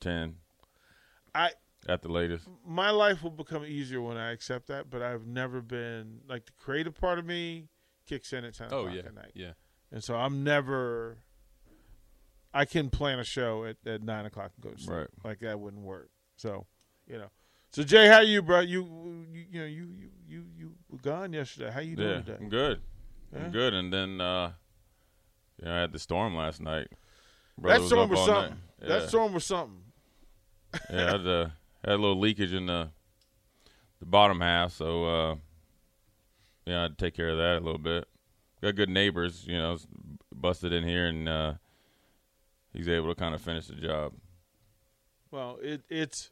ten 0.00 0.36
I 1.34 1.50
at 1.88 2.02
the 2.02 2.08
latest. 2.08 2.46
my 2.66 2.90
life 2.90 3.22
will 3.22 3.30
become 3.30 3.64
easier 3.64 4.00
when 4.00 4.16
I 4.16 4.32
accept 4.32 4.66
that, 4.68 4.90
but 4.90 5.00
I've 5.02 5.26
never 5.26 5.60
been 5.60 6.20
like 6.28 6.46
the 6.46 6.52
creative 6.52 6.94
part 6.94 7.18
of 7.18 7.26
me 7.26 7.68
kicks 8.06 8.32
in 8.32 8.44
at 8.44 8.54
ten 8.54 8.68
Oh 8.72 8.80
o'clock 8.80 8.94
yeah, 8.94 9.02
at 9.06 9.14
night. 9.14 9.32
yeah. 9.34 9.52
And 9.92 10.02
so 10.02 10.16
I'm 10.16 10.42
never. 10.44 11.18
I 12.52 12.64
can 12.64 12.90
plan 12.90 13.18
a 13.18 13.24
show 13.24 13.64
at, 13.64 13.76
at 13.86 14.02
nine 14.02 14.26
o'clock 14.26 14.52
and 14.56 14.64
go 14.64 14.70
to 14.76 14.82
sleep. 14.82 14.96
Right. 14.96 15.08
Like 15.24 15.38
that 15.40 15.60
wouldn't 15.60 15.82
work. 15.82 16.10
So, 16.38 16.66
you 17.06 17.18
know. 17.18 17.30
So 17.72 17.82
Jay, 17.82 18.06
how 18.06 18.20
you, 18.20 18.42
bro? 18.42 18.60
You, 18.60 19.26
you, 19.30 19.44
you 19.50 19.60
know, 19.60 19.66
you, 19.66 19.88
you, 19.98 20.08
you, 20.28 20.44
you 20.56 20.72
were 20.88 20.98
gone 20.98 21.32
yesterday. 21.32 21.70
How 21.70 21.80
you 21.80 21.96
doing 21.96 22.08
Yeah, 22.08 22.20
today? 22.22 22.36
I'm 22.40 22.48
good. 22.48 22.80
Yeah? 23.32 23.44
I'm 23.44 23.50
good. 23.50 23.74
And 23.74 23.92
then, 23.92 24.20
uh, 24.20 24.52
yeah, 25.62 25.74
I 25.74 25.80
had 25.80 25.92
the 25.92 25.98
storm 25.98 26.36
last 26.36 26.62
night. 26.62 26.86
That 27.58 27.82
storm 27.82 28.04
up 28.04 28.10
was 28.10 28.24
something. 28.24 28.54
night. 28.80 28.88
That 28.88 29.08
storm 29.08 29.34
was 29.34 29.44
something. 29.44 29.82
yeah, 30.90 31.06
I 31.08 31.10
had, 31.10 31.26
uh, 31.26 31.48
had 31.84 31.94
a 31.94 31.96
little 31.96 32.18
leakage 32.18 32.52
in 32.52 32.66
the 32.66 32.90
the 34.00 34.06
bottom 34.06 34.40
half, 34.40 34.72
so 34.72 35.04
uh, 35.04 35.34
yeah, 36.66 36.78
I 36.78 36.82
had 36.82 36.96
to 36.96 37.04
take 37.04 37.14
care 37.14 37.30
of 37.30 37.38
that 37.38 37.56
a 37.56 37.64
little 37.64 37.80
bit. 37.80 38.06
Got 38.62 38.76
good 38.76 38.88
neighbors, 38.88 39.44
you 39.44 39.56
know, 39.56 39.76
busted 40.32 40.72
in 40.72 40.84
here, 40.84 41.06
and 41.06 41.28
uh, 41.28 41.54
he's 42.72 42.88
able 42.88 43.12
to 43.12 43.18
kind 43.18 43.34
of 43.34 43.40
finish 43.40 43.66
the 43.66 43.74
job. 43.74 44.12
Well, 45.30 45.58
it 45.62 45.82
it's 45.88 46.30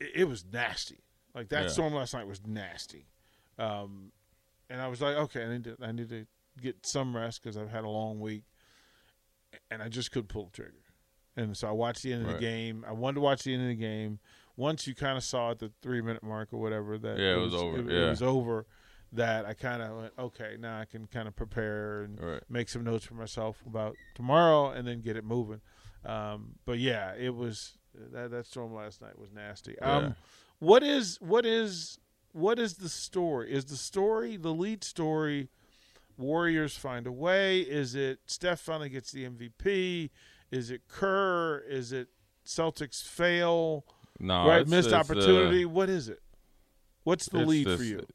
it, 0.00 0.10
it 0.14 0.24
was 0.28 0.44
nasty. 0.50 1.04
Like 1.34 1.48
that 1.50 1.62
Yeah. 1.64 1.68
storm 1.68 1.94
last 1.94 2.14
night 2.14 2.26
was 2.26 2.40
nasty. 2.46 3.06
Um, 3.58 4.12
and 4.68 4.80
I 4.80 4.88
was 4.88 5.00
like, 5.00 5.16
okay, 5.16 5.44
I 5.44 5.48
need 5.48 5.64
to 5.64 5.76
I 5.82 5.92
need 5.92 6.08
to 6.10 6.26
get 6.60 6.86
some 6.86 7.14
rest 7.16 7.42
because 7.42 7.56
I've 7.56 7.70
had 7.70 7.84
a 7.84 7.88
long 7.88 8.20
week, 8.20 8.44
and 9.70 9.82
I 9.82 9.88
just 9.88 10.10
couldn't 10.10 10.28
pull 10.28 10.46
the 10.46 10.50
trigger. 10.52 10.72
And 11.36 11.54
so 11.56 11.68
I 11.68 11.72
watched 11.72 12.02
the 12.02 12.12
end 12.12 12.22
of 12.22 12.28
Right. 12.28 12.36
the 12.38 12.40
game. 12.40 12.84
I 12.88 12.92
wanted 12.92 13.16
to 13.16 13.20
watch 13.20 13.42
the 13.44 13.52
end 13.52 13.62
of 13.62 13.68
the 13.68 13.74
game. 13.74 14.20
Once 14.56 14.86
you 14.86 14.94
kind 14.94 15.18
of 15.18 15.24
saw 15.24 15.50
at 15.50 15.58
the 15.58 15.70
three 15.82 16.00
minute 16.00 16.22
mark 16.22 16.52
or 16.52 16.58
whatever 16.58 16.96
that 16.98 17.18
Yeah, 17.18 17.36
it 17.36 17.40
was 17.42 17.54
over. 17.54 17.78
It, 17.78 17.86
Yeah. 17.86 18.10
was 18.10 18.22
over. 18.22 18.66
That 19.12 19.44
I 19.46 19.54
kind 19.54 19.82
of 19.82 19.96
went, 19.96 20.12
okay, 20.18 20.56
now 20.58 20.80
I 20.80 20.84
can 20.84 21.06
kind 21.06 21.28
of 21.28 21.36
prepare 21.36 22.02
and 22.02 22.20
Right. 22.20 22.42
make 22.48 22.68
some 22.68 22.82
notes 22.84 23.04
for 23.04 23.14
myself 23.14 23.62
about 23.64 23.96
tomorrow 24.14 24.70
and 24.70 24.86
then 24.88 25.00
get 25.00 25.16
it 25.16 25.24
moving. 25.24 25.60
Um, 26.06 26.54
but 26.64 26.78
yeah, 26.78 27.14
it 27.18 27.34
was 27.34 27.78
that 28.12 28.30
that 28.30 28.46
storm 28.46 28.74
last 28.74 29.02
night 29.02 29.18
was 29.18 29.32
nasty. 29.32 29.74
Yeah. 29.80 29.96
Um, 29.96 30.16
what 30.58 30.82
is 30.82 31.18
what 31.20 31.44
is 31.44 31.98
what 32.32 32.58
is 32.58 32.74
the 32.74 32.88
story? 32.88 33.52
Is 33.52 33.64
the 33.66 33.76
story 33.76 34.36
the 34.36 34.52
lead 34.52 34.84
story? 34.84 35.48
Warriors 36.18 36.76
find 36.76 37.06
a 37.06 37.12
way. 37.12 37.60
Is 37.60 37.94
it 37.94 38.20
Steph 38.26 38.60
finally 38.60 38.88
gets 38.88 39.12
the 39.12 39.28
MVP? 39.28 40.10
Is 40.50 40.70
it 40.70 40.88
Kerr? 40.88 41.58
Is 41.68 41.92
it 41.92 42.08
Celtics 42.46 43.02
fail? 43.02 43.84
No, 44.18 44.46
right, 44.46 44.62
it's- 44.62 44.70
missed 44.70 44.88
it's, 44.88 44.94
uh, 44.94 44.98
opportunity. 44.98 45.66
what 45.66 45.90
is 45.90 46.08
it? 46.08 46.22
What's 47.04 47.28
the 47.28 47.44
lead 47.44 47.68
for 47.76 47.82
you? 47.82 48.06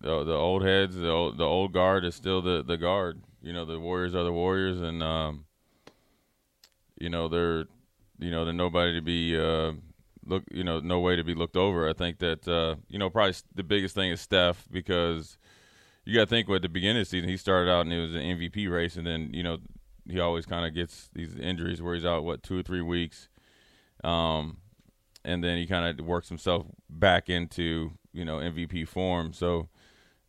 the 0.00 0.24
the 0.24 0.34
old 0.34 0.62
heads, 0.62 0.96
the 0.96 1.10
old, 1.10 1.38
the 1.38 1.44
old 1.44 1.72
guard 1.72 2.04
is 2.04 2.14
still 2.14 2.42
the 2.42 2.62
the 2.62 2.76
guard. 2.76 3.22
You 3.42 3.52
know, 3.52 3.64
the 3.64 3.78
Warriors 3.78 4.14
are 4.14 4.24
the 4.24 4.32
Warriors, 4.32 4.80
and 4.80 5.02
um, 5.02 5.44
you 6.98 7.10
know 7.10 7.28
they're 7.28 7.66
you 8.18 8.30
know, 8.30 8.44
then 8.44 8.56
nobody 8.56 8.94
to 8.94 9.02
be 9.02 9.38
uh, 9.38 9.72
look, 10.24 10.44
you 10.50 10.64
know, 10.64 10.80
no 10.80 11.00
way 11.00 11.16
to 11.16 11.24
be 11.24 11.34
looked 11.34 11.56
over. 11.56 11.88
I 11.88 11.92
think 11.92 12.18
that 12.18 12.46
uh, 12.46 12.76
you 12.88 12.98
know 12.98 13.10
probably 13.10 13.34
the 13.54 13.62
biggest 13.62 13.94
thing 13.94 14.10
is 14.10 14.20
Steph 14.20 14.66
because 14.70 15.38
you 16.04 16.14
got 16.14 16.22
to 16.22 16.26
think 16.26 16.48
at 16.50 16.62
the 16.62 16.68
beginning 16.68 17.00
of 17.02 17.06
the 17.06 17.10
season 17.10 17.28
he 17.28 17.36
started 17.36 17.70
out 17.70 17.80
and 17.82 17.92
it 17.92 18.00
was 18.00 18.14
an 18.14 18.22
MVP 18.22 18.70
race, 18.70 18.96
and 18.96 19.06
then 19.06 19.30
you 19.32 19.42
know 19.42 19.58
he 20.08 20.20
always 20.20 20.46
kind 20.46 20.66
of 20.66 20.74
gets 20.74 21.10
these 21.14 21.36
injuries 21.36 21.80
where 21.80 21.94
he's 21.94 22.04
out 22.04 22.24
what 22.24 22.42
two 22.42 22.58
or 22.58 22.62
three 22.62 22.82
weeks, 22.82 23.28
um, 24.02 24.58
and 25.24 25.42
then 25.42 25.58
he 25.58 25.66
kind 25.66 25.98
of 25.98 26.06
works 26.06 26.28
himself 26.28 26.66
back 26.88 27.28
into 27.28 27.92
you 28.12 28.24
know 28.24 28.36
MVP 28.38 28.86
form. 28.86 29.32
So 29.32 29.68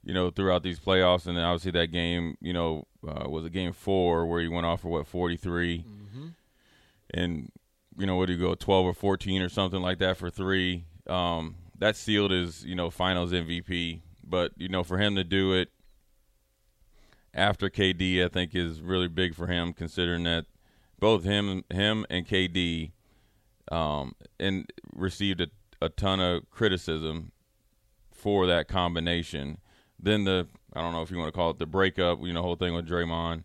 you 0.03 0.13
know 0.13 0.31
throughout 0.31 0.63
these 0.63 0.79
playoffs, 0.79 1.27
and 1.27 1.37
then 1.37 1.43
obviously 1.43 1.71
that 1.71 1.91
game, 1.91 2.37
you 2.41 2.53
know, 2.53 2.87
uh, 3.07 3.29
was 3.29 3.45
a 3.45 3.49
game 3.49 3.73
four 3.73 4.25
where 4.25 4.41
he 4.41 4.47
went 4.47 4.65
off 4.65 4.81
for 4.81 4.89
what 4.89 5.07
forty 5.07 5.37
three, 5.37 5.79
Mm-hmm. 5.79 6.04
And 7.15 7.51
you 7.97 8.05
know 8.05 8.17
what 8.17 8.27
do 8.27 8.33
you 8.33 8.39
go 8.39 8.53
twelve 8.53 8.85
or 8.85 8.93
fourteen 8.93 9.41
or 9.41 9.49
something 9.49 9.81
like 9.81 9.99
that 9.99 10.17
for 10.17 10.29
three. 10.29 10.85
Um, 11.07 11.55
that 11.79 11.95
sealed 11.95 12.31
his 12.31 12.63
you 12.63 12.75
know 12.75 12.91
Finals 12.91 13.31
MVP, 13.31 14.01
but 14.23 14.51
you 14.57 14.69
know 14.69 14.83
for 14.83 14.97
him 14.97 15.15
to 15.15 15.23
do 15.23 15.53
it 15.53 15.69
after 17.33 17.69
KD, 17.69 18.23
I 18.23 18.27
think 18.27 18.53
is 18.53 18.81
really 18.81 19.07
big 19.07 19.33
for 19.33 19.47
him, 19.47 19.73
considering 19.73 20.23
that 20.23 20.45
both 20.99 21.23
him 21.23 21.63
him 21.71 22.05
and 22.09 22.27
KD 22.27 22.91
um, 23.71 24.13
and 24.39 24.71
received 24.93 25.41
a, 25.41 25.47
a 25.81 25.89
ton 25.89 26.19
of 26.19 26.49
criticism 26.51 27.31
for 28.11 28.45
that 28.47 28.67
combination. 28.67 29.57
Then 29.99 30.25
the 30.25 30.47
I 30.73 30.81
don't 30.81 30.91
know 30.91 31.01
if 31.01 31.11
you 31.11 31.17
want 31.17 31.33
to 31.33 31.37
call 31.37 31.51
it 31.51 31.59
the 31.59 31.65
breakup, 31.65 32.19
you 32.21 32.33
know, 32.33 32.41
whole 32.41 32.57
thing 32.57 32.73
with 32.73 32.87
Draymond. 32.87 33.43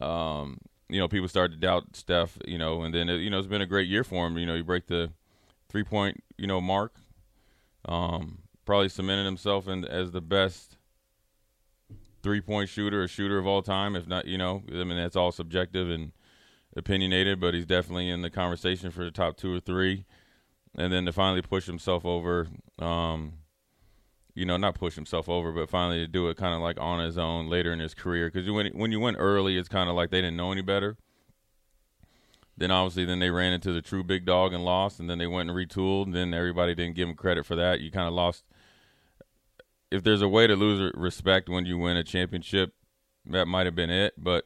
Um, 0.00 0.58
you 0.88 0.98
know, 0.98 1.08
people 1.08 1.28
started 1.28 1.54
to 1.54 1.60
doubt 1.60 1.94
Steph, 1.94 2.38
you 2.46 2.58
know, 2.58 2.82
and 2.82 2.94
then 2.94 3.08
you 3.08 3.30
know 3.30 3.38
it's 3.38 3.46
been 3.46 3.62
a 3.62 3.66
great 3.66 3.88
year 3.88 4.04
for 4.04 4.26
him. 4.26 4.38
You 4.38 4.46
know, 4.46 4.54
you 4.54 4.64
break 4.64 4.86
the 4.86 5.12
three 5.68 5.84
point, 5.84 6.22
you 6.36 6.46
know, 6.46 6.60
mark. 6.60 6.94
Um, 7.84 8.38
probably 8.64 8.88
cemented 8.88 9.24
himself 9.24 9.68
in 9.68 9.84
as 9.84 10.12
the 10.12 10.20
best 10.20 10.76
three 12.22 12.40
point 12.40 12.68
shooter, 12.68 13.02
a 13.02 13.08
shooter 13.08 13.38
of 13.38 13.46
all 13.46 13.62
time. 13.62 13.96
If 13.96 14.06
not, 14.06 14.26
you 14.26 14.38
know, 14.38 14.62
I 14.68 14.84
mean 14.84 14.96
that's 14.96 15.16
all 15.16 15.32
subjective 15.32 15.90
and 15.90 16.12
opinionated, 16.76 17.40
but 17.40 17.54
he's 17.54 17.66
definitely 17.66 18.10
in 18.10 18.22
the 18.22 18.30
conversation 18.30 18.90
for 18.90 19.04
the 19.04 19.10
top 19.10 19.36
two 19.36 19.54
or 19.54 19.60
three. 19.60 20.04
And 20.76 20.92
then 20.92 21.06
to 21.06 21.12
finally 21.12 21.42
push 21.42 21.66
himself 21.66 22.04
over, 22.04 22.46
um, 22.78 23.34
you 24.38 24.46
know, 24.46 24.56
not 24.56 24.76
push 24.76 24.94
himself 24.94 25.28
over, 25.28 25.50
but 25.50 25.68
finally 25.68 25.98
to 25.98 26.06
do 26.06 26.28
it 26.28 26.36
kind 26.36 26.54
of 26.54 26.60
like 26.60 26.80
on 26.80 27.04
his 27.04 27.18
own 27.18 27.48
later 27.48 27.72
in 27.72 27.80
his 27.80 27.92
career. 27.92 28.30
Because 28.30 28.48
when 28.48 28.68
when 28.68 28.92
you 28.92 29.00
went 29.00 29.16
early, 29.18 29.58
it's 29.58 29.68
kind 29.68 29.90
of 29.90 29.96
like 29.96 30.10
they 30.10 30.20
didn't 30.20 30.36
know 30.36 30.52
any 30.52 30.62
better. 30.62 30.96
Then 32.56 32.70
obviously, 32.70 33.04
then 33.04 33.18
they 33.18 33.30
ran 33.30 33.52
into 33.52 33.72
the 33.72 33.82
true 33.82 34.04
big 34.04 34.24
dog 34.24 34.52
and 34.52 34.64
lost, 34.64 35.00
and 35.00 35.10
then 35.10 35.18
they 35.18 35.26
went 35.26 35.50
and 35.50 35.58
retooled. 35.58 36.04
And 36.04 36.14
then 36.14 36.32
everybody 36.32 36.76
didn't 36.76 36.94
give 36.94 37.08
him 37.08 37.16
credit 37.16 37.46
for 37.46 37.56
that. 37.56 37.80
You 37.80 37.90
kind 37.90 38.06
of 38.06 38.14
lost. 38.14 38.44
If 39.90 40.04
there's 40.04 40.22
a 40.22 40.28
way 40.28 40.46
to 40.46 40.54
lose 40.54 40.92
respect 40.94 41.48
when 41.48 41.66
you 41.66 41.76
win 41.76 41.96
a 41.96 42.04
championship, 42.04 42.74
that 43.26 43.46
might 43.46 43.66
have 43.66 43.74
been 43.74 43.90
it. 43.90 44.14
But, 44.16 44.44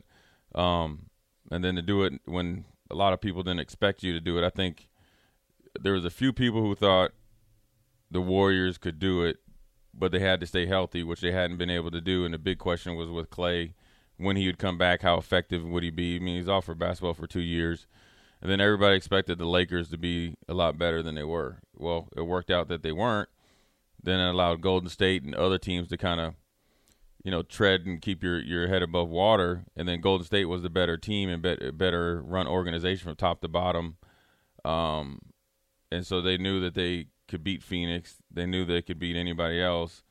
um, 0.54 1.10
and 1.50 1.62
then 1.62 1.74
to 1.74 1.82
do 1.82 2.02
it 2.04 2.14
when 2.24 2.64
a 2.90 2.94
lot 2.94 3.12
of 3.12 3.20
people 3.20 3.42
didn't 3.42 3.60
expect 3.60 4.02
you 4.02 4.14
to 4.14 4.20
do 4.20 4.38
it, 4.38 4.44
I 4.44 4.50
think 4.50 4.88
there 5.78 5.92
was 5.92 6.06
a 6.06 6.10
few 6.10 6.32
people 6.32 6.62
who 6.62 6.74
thought 6.74 7.10
the 8.10 8.22
Warriors 8.22 8.78
could 8.78 8.98
do 8.98 9.22
it, 9.24 9.38
but 9.94 10.12
they 10.12 10.20
had 10.20 10.40
to 10.40 10.46
stay 10.46 10.66
healthy, 10.66 11.02
which 11.02 11.20
they 11.20 11.32
hadn't 11.32 11.58
been 11.58 11.70
able 11.70 11.90
to 11.90 12.00
do. 12.00 12.24
And 12.24 12.32
the 12.32 12.38
big 12.38 12.58
question 12.58 12.96
was 12.96 13.10
with 13.10 13.30
Clay, 13.30 13.74
when 14.16 14.36
he 14.36 14.46
would 14.46 14.58
come 14.58 14.78
back, 14.78 15.02
how 15.02 15.16
effective 15.18 15.64
would 15.64 15.82
he 15.82 15.90
be? 15.90 16.16
I 16.16 16.18
mean, 16.18 16.36
he's 16.36 16.48
off 16.48 16.66
for 16.66 16.74
basketball 16.74 17.14
for 17.14 17.26
two 17.26 17.40
years. 17.40 17.86
And 18.40 18.50
then 18.50 18.60
everybody 18.60 18.96
expected 18.96 19.38
the 19.38 19.46
Lakers 19.46 19.88
to 19.90 19.98
be 19.98 20.34
a 20.48 20.54
lot 20.54 20.78
better 20.78 21.02
than 21.02 21.14
they 21.14 21.22
were. 21.22 21.58
Well, 21.76 22.08
it 22.16 22.22
worked 22.22 22.50
out 22.50 22.68
that 22.68 22.82
they 22.82 22.92
weren't. 22.92 23.28
Then 24.02 24.18
it 24.18 24.30
allowed 24.30 24.60
Golden 24.60 24.88
State 24.88 25.22
and 25.22 25.34
other 25.34 25.58
teams 25.58 25.88
to 25.88 25.96
kind 25.96 26.20
of, 26.20 26.34
you 27.22 27.30
know, 27.30 27.42
tread 27.42 27.86
and 27.86 28.02
keep 28.02 28.22
your, 28.22 28.40
your 28.40 28.66
head 28.66 28.82
above 28.82 29.08
water. 29.08 29.64
And 29.76 29.88
then 29.88 30.00
Golden 30.00 30.26
State 30.26 30.46
was 30.46 30.62
the 30.62 30.70
better 30.70 30.96
team 30.96 31.28
and 31.28 31.40
bet, 31.40 31.78
better 31.78 32.20
run 32.20 32.48
organization 32.48 33.04
from 33.04 33.16
top 33.16 33.42
to 33.42 33.48
bottom. 33.48 33.96
Um, 34.64 35.20
and 35.92 36.04
so 36.04 36.20
they 36.20 36.36
knew 36.36 36.60
that 36.60 36.74
they 36.74 37.06
could 37.32 37.42
beat 37.42 37.62
Phoenix. 37.62 38.18
They 38.30 38.44
knew 38.44 38.66
they 38.66 38.82
could 38.82 38.98
beat 38.98 39.16
anybody 39.16 39.60
else. 39.60 40.02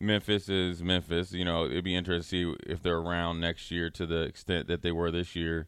Memphis 0.00 0.48
is 0.48 0.80
Memphis. 0.80 1.32
You 1.32 1.44
know, 1.44 1.64
it'd 1.64 1.82
be 1.82 1.96
interesting 1.96 2.54
to 2.54 2.56
see 2.56 2.72
if 2.72 2.82
they're 2.82 2.98
around 2.98 3.40
next 3.40 3.72
year 3.72 3.90
to 3.90 4.06
the 4.06 4.22
extent 4.22 4.68
that 4.68 4.82
they 4.82 4.92
were 4.92 5.10
this 5.10 5.34
year. 5.34 5.66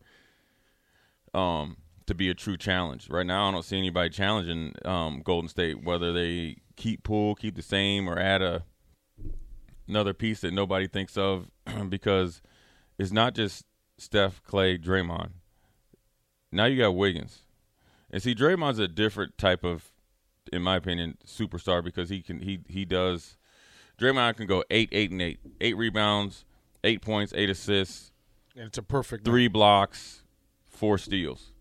Um, 1.35 1.79
to 2.07 2.15
be 2.15 2.31
a 2.31 2.35
true 2.35 2.57
challenge. 2.57 3.11
Right 3.11 3.27
now, 3.27 3.49
I 3.49 3.51
don't 3.51 3.65
see 3.65 3.77
anybody 3.77 4.09
challenging 4.11 4.73
um, 4.85 5.21
Golden 5.25 5.49
State, 5.49 5.83
whether 5.83 6.13
they 6.13 6.59
keep 6.77 7.03
Poole, 7.03 7.35
keep 7.35 7.57
the 7.57 7.63
same, 7.63 8.09
or 8.09 8.19
add 8.19 8.41
a 8.41 8.63
another 9.89 10.15
piece 10.15 10.43
that 10.43 10.53
nobody 10.53 10.87
thinks 10.87 11.17
of, 11.17 11.51
because 11.89 12.41
it's 12.99 13.11
not 13.11 13.35
just 13.35 13.65
Steph, 13.99 14.43
Clay, 14.45 14.79
Draymond. 14.79 15.31
Now 16.53 16.67
you 16.67 16.81
got 16.81 16.95
Wiggins, 16.95 17.41
and 18.11 18.23
see 18.23 18.35
Draymond's 18.35 18.79
a 18.79 18.87
different 18.87 19.37
type 19.39 19.65
of, 19.65 19.91
in 20.53 20.63
my 20.63 20.77
opinion, 20.77 21.19
superstar 21.27 21.83
because 21.83 22.09
he 22.09 22.23
can 22.23 22.41
he 22.41 22.61
he 22.69 22.85
does. 22.85 23.37
Draymond 23.99 24.37
can 24.37 24.47
go 24.47 24.65
eight, 24.71 24.89
eight, 24.93 25.11
and 25.11 25.23
eight, 25.23 25.39
eight 25.61 25.77
rebounds, 25.77 26.45
eight 26.83 27.01
points, 27.01 27.33
eight 27.37 27.49
assists, 27.49 28.11
And 28.57 28.67
it's 28.67 28.79
a 28.79 28.83
perfect 28.83 29.25
three 29.25 29.49
blocks, 29.49 30.23
four 30.69 30.99
steals. 30.99 31.53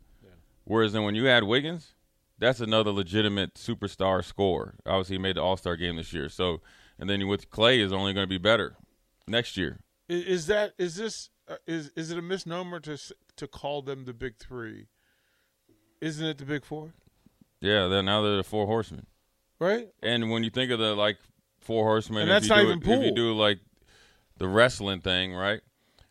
Whereas 0.65 0.93
then 0.93 1.03
when 1.03 1.15
you 1.15 1.27
add 1.27 1.43
Wiggins, 1.43 1.93
that's 2.39 2.59
another 2.59 2.91
legitimate 2.91 3.55
superstar 3.55 4.23
scorer. 4.23 4.75
Obviously, 4.85 5.15
he 5.15 5.21
made 5.21 5.35
the 5.35 5.41
All 5.41 5.57
Star 5.57 5.75
game 5.75 5.97
this 5.97 6.13
year. 6.13 6.29
So, 6.29 6.61
and 6.97 7.09
then 7.09 7.27
with 7.27 7.49
Clay 7.49 7.79
is 7.79 7.91
only 7.91 8.13
going 8.13 8.23
to 8.23 8.29
be 8.29 8.37
better 8.37 8.75
next 9.27 9.57
year. 9.57 9.79
Is 10.09 10.47
that 10.47 10.73
is 10.77 10.95
this 10.95 11.29
uh, 11.47 11.55
is 11.67 11.91
is 11.95 12.11
it 12.11 12.17
a 12.17 12.21
misnomer 12.21 12.79
to 12.81 12.97
to 13.37 13.47
call 13.47 13.81
them 13.81 14.05
the 14.05 14.13
big 14.13 14.37
three? 14.37 14.87
Isn't 16.01 16.25
it 16.25 16.37
the 16.37 16.45
big 16.45 16.65
four? 16.65 16.93
Yeah, 17.63 17.87
then 17.87 18.03
now 18.03 18.21
they're 18.21 18.35
the 18.35 18.43
four 18.43 18.65
horsemen. 18.67 19.07
Right. 19.57 19.87
And 20.03 20.29
when 20.29 20.43
you 20.43 20.49
think 20.49 20.69
of 20.69 20.79
the 20.79 20.95
like 20.95 21.17
four 21.61 21.85
horsemen, 21.85 22.23
And 22.23 22.31
that's 22.31 22.49
not 22.49 22.61
even 22.61 22.79
it, 22.79 22.87
if 22.87 23.05
you 23.05 23.15
do 23.15 23.33
like 23.33 23.59
the 24.37 24.49
wrestling 24.49 24.99
thing, 24.99 25.33
right? 25.33 25.61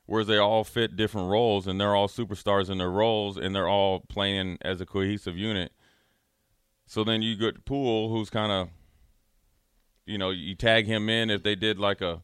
Whereas 0.07 0.27
they 0.27 0.39
all 0.39 0.65
fit 0.65 0.97
different 0.97 1.29
roles 1.29 1.67
and 1.67 1.79
they're 1.79 1.95
all 1.95 2.09
superstars 2.09 2.71
in 2.71 2.79
their 2.79 2.91
roles 2.91 3.37
and 3.37 3.55
they're 3.55 3.69
all 3.69 4.01
playing 4.01 4.57
as 4.63 4.81
a 4.81 4.87
cohesive 4.87 5.37
unit. 5.37 5.73
So 6.87 7.05
then 7.05 7.21
you 7.21 7.37
get 7.37 7.67
Poole, 7.67 8.09
who's 8.09 8.31
kind 8.31 8.51
of, 8.51 8.69
you 10.07 10.17
know, 10.17 10.31
you 10.31 10.55
tag 10.55 10.87
him 10.87 11.11
in 11.11 11.29
if 11.29 11.43
they 11.43 11.55
did 11.55 11.79
like 11.79 12.01
a 12.01 12.23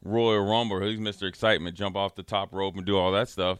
Royal 0.00 0.48
Rumble, 0.48 0.80
he's 0.80 1.00
Mr. 1.00 1.28
Excitement, 1.28 1.76
jump 1.76 1.96
off 1.96 2.14
the 2.14 2.22
top 2.22 2.52
rope 2.52 2.76
and 2.76 2.86
do 2.86 2.96
all 2.96 3.10
that 3.10 3.28
stuff. 3.28 3.58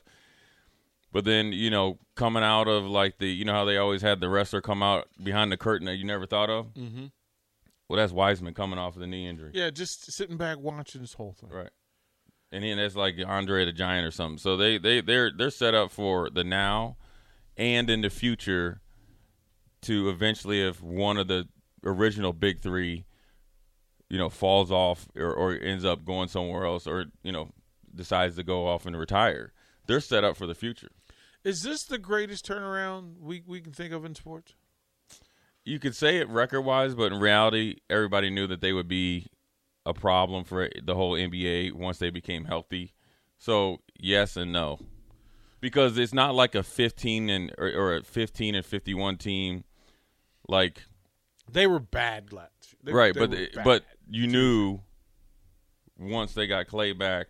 But 1.12 1.25
then, 1.25 1.52
you 1.52 1.71
know, 1.71 1.99
coming 2.14 2.43
out 2.43 2.69
of 2.69 2.85
like 2.85 3.19
the, 3.19 3.29
you 3.29 3.45
know 3.45 3.52
how 3.52 3.64
they 3.64 3.76
always 3.76 4.02
had 4.02 4.21
the 4.21 4.29
wrestler 4.29 4.61
come 4.61 4.83
out 4.83 5.09
behind 5.23 5.50
the 5.50 5.57
curtain 5.57 5.87
that 5.87 5.97
you 5.97 6.05
never 6.05 6.26
thought 6.26 6.50
of? 6.50 6.73
Mm-hmm. 6.75 7.07
Well, 7.88 7.97
that's 7.97 8.12
Wiseman 8.12 8.55
coming 8.55 8.79
off 8.79 8.95
of 8.95 9.00
the 9.00 9.09
knee 9.09 9.26
injury. 9.26 9.50
Yeah, 9.52 9.71
just 9.71 10.12
sitting 10.12 10.37
back 10.37 10.59
watching 10.61 11.00
this 11.00 11.14
whole 11.14 11.33
thing. 11.33 11.50
Right. 11.50 11.71
And 12.52 12.62
then 12.62 12.76
that's 12.76 12.95
like 12.95 13.17
Andre 13.26 13.64
the 13.64 13.73
Giant 13.73 14.07
or 14.07 14.12
something. 14.12 14.38
So 14.38 14.57
they 14.57 14.79
they 14.79 15.00
they're 15.00 15.31
they're 15.37 15.50
set 15.50 15.75
up 15.75 15.90
for 15.90 16.31
the 16.31 16.45
now 16.45 16.97
and 17.57 17.90
in 17.90 18.02
the 18.02 18.11
future 18.11 18.81
to 19.83 20.09
eventually 20.09 20.62
if 20.62 20.81
one 20.83 21.17
of 21.17 21.26
the 21.26 21.49
original 21.85 22.33
big 22.33 22.61
3 22.61 23.07
you 24.09 24.19
know 24.19 24.29
falls 24.29 24.71
off 24.71 25.09
or, 25.17 25.33
or 25.33 25.52
ends 25.55 25.85
up 25.85 26.05
going 26.05 26.29
somewhere 26.29 26.64
else 26.64 26.87
or 26.87 27.07
you 27.23 27.33
know 27.33 27.50
decides 27.95 28.37
to 28.37 28.45
go 28.45 28.67
off 28.67 28.87
and 28.87 28.97
retire. 28.97 29.52
They're 29.87 30.00
set 30.00 30.23
up 30.23 30.37
for 30.37 30.47
the 30.47 30.55
future. 30.55 30.90
Is 31.45 31.63
this 31.63 31.85
the 31.85 31.99
greatest 31.99 32.47
turnaround 32.47 33.19
we 33.21 33.43
we 33.47 33.61
can 33.61 33.73
think 33.73 33.93
of 33.93 34.05
in 34.05 34.15
sports? 34.15 34.55
You 35.65 35.79
could 35.79 35.95
say 35.95 36.19
it 36.19 36.29
record 36.29 36.63
wise, 36.63 36.95
but 36.95 37.13
in 37.13 37.21
reality, 37.21 37.77
everybody 37.89 38.31
knew 38.31 38.47
that 38.47 38.61
they 38.61 38.73
would 38.73 38.89
be 38.89 39.27
a 39.87 39.95
problem 39.95 40.45
for 40.45 40.69
the 40.83 40.95
whole 40.95 41.13
NBA 41.13 41.73
once 41.73 41.99
they 41.99 42.11
became 42.11 42.45
healthy. 42.45 42.95
So 43.39 43.79
yes 43.99 44.37
and 44.37 44.53
no, 44.53 44.79
because 45.61 45.97
it's 45.97 46.13
not 46.15 46.35
like 46.35 46.55
a 46.55 46.63
fifteen 46.63 47.31
and 47.31 47.53
or, 47.59 47.69
or 47.69 47.97
a 47.97 48.03
fifteen 48.03 48.55
and 48.55 48.65
fifty 48.65 48.93
one 48.95 49.17
team, 49.17 49.65
like 50.49 50.83
They 51.51 51.67
were 51.67 51.81
bad 51.81 52.33
lads. 52.33 52.75
They, 52.83 52.93
right. 52.93 53.15
they 53.15 53.21
but 53.21 53.35
it- 53.35 53.55
bad. 53.55 53.65
but 53.65 53.85
you 54.11 54.27
knew 54.27 54.81
once 55.99 56.35
they 56.35 56.47
got 56.47 56.67
Clay 56.67 56.93
back. 56.93 57.29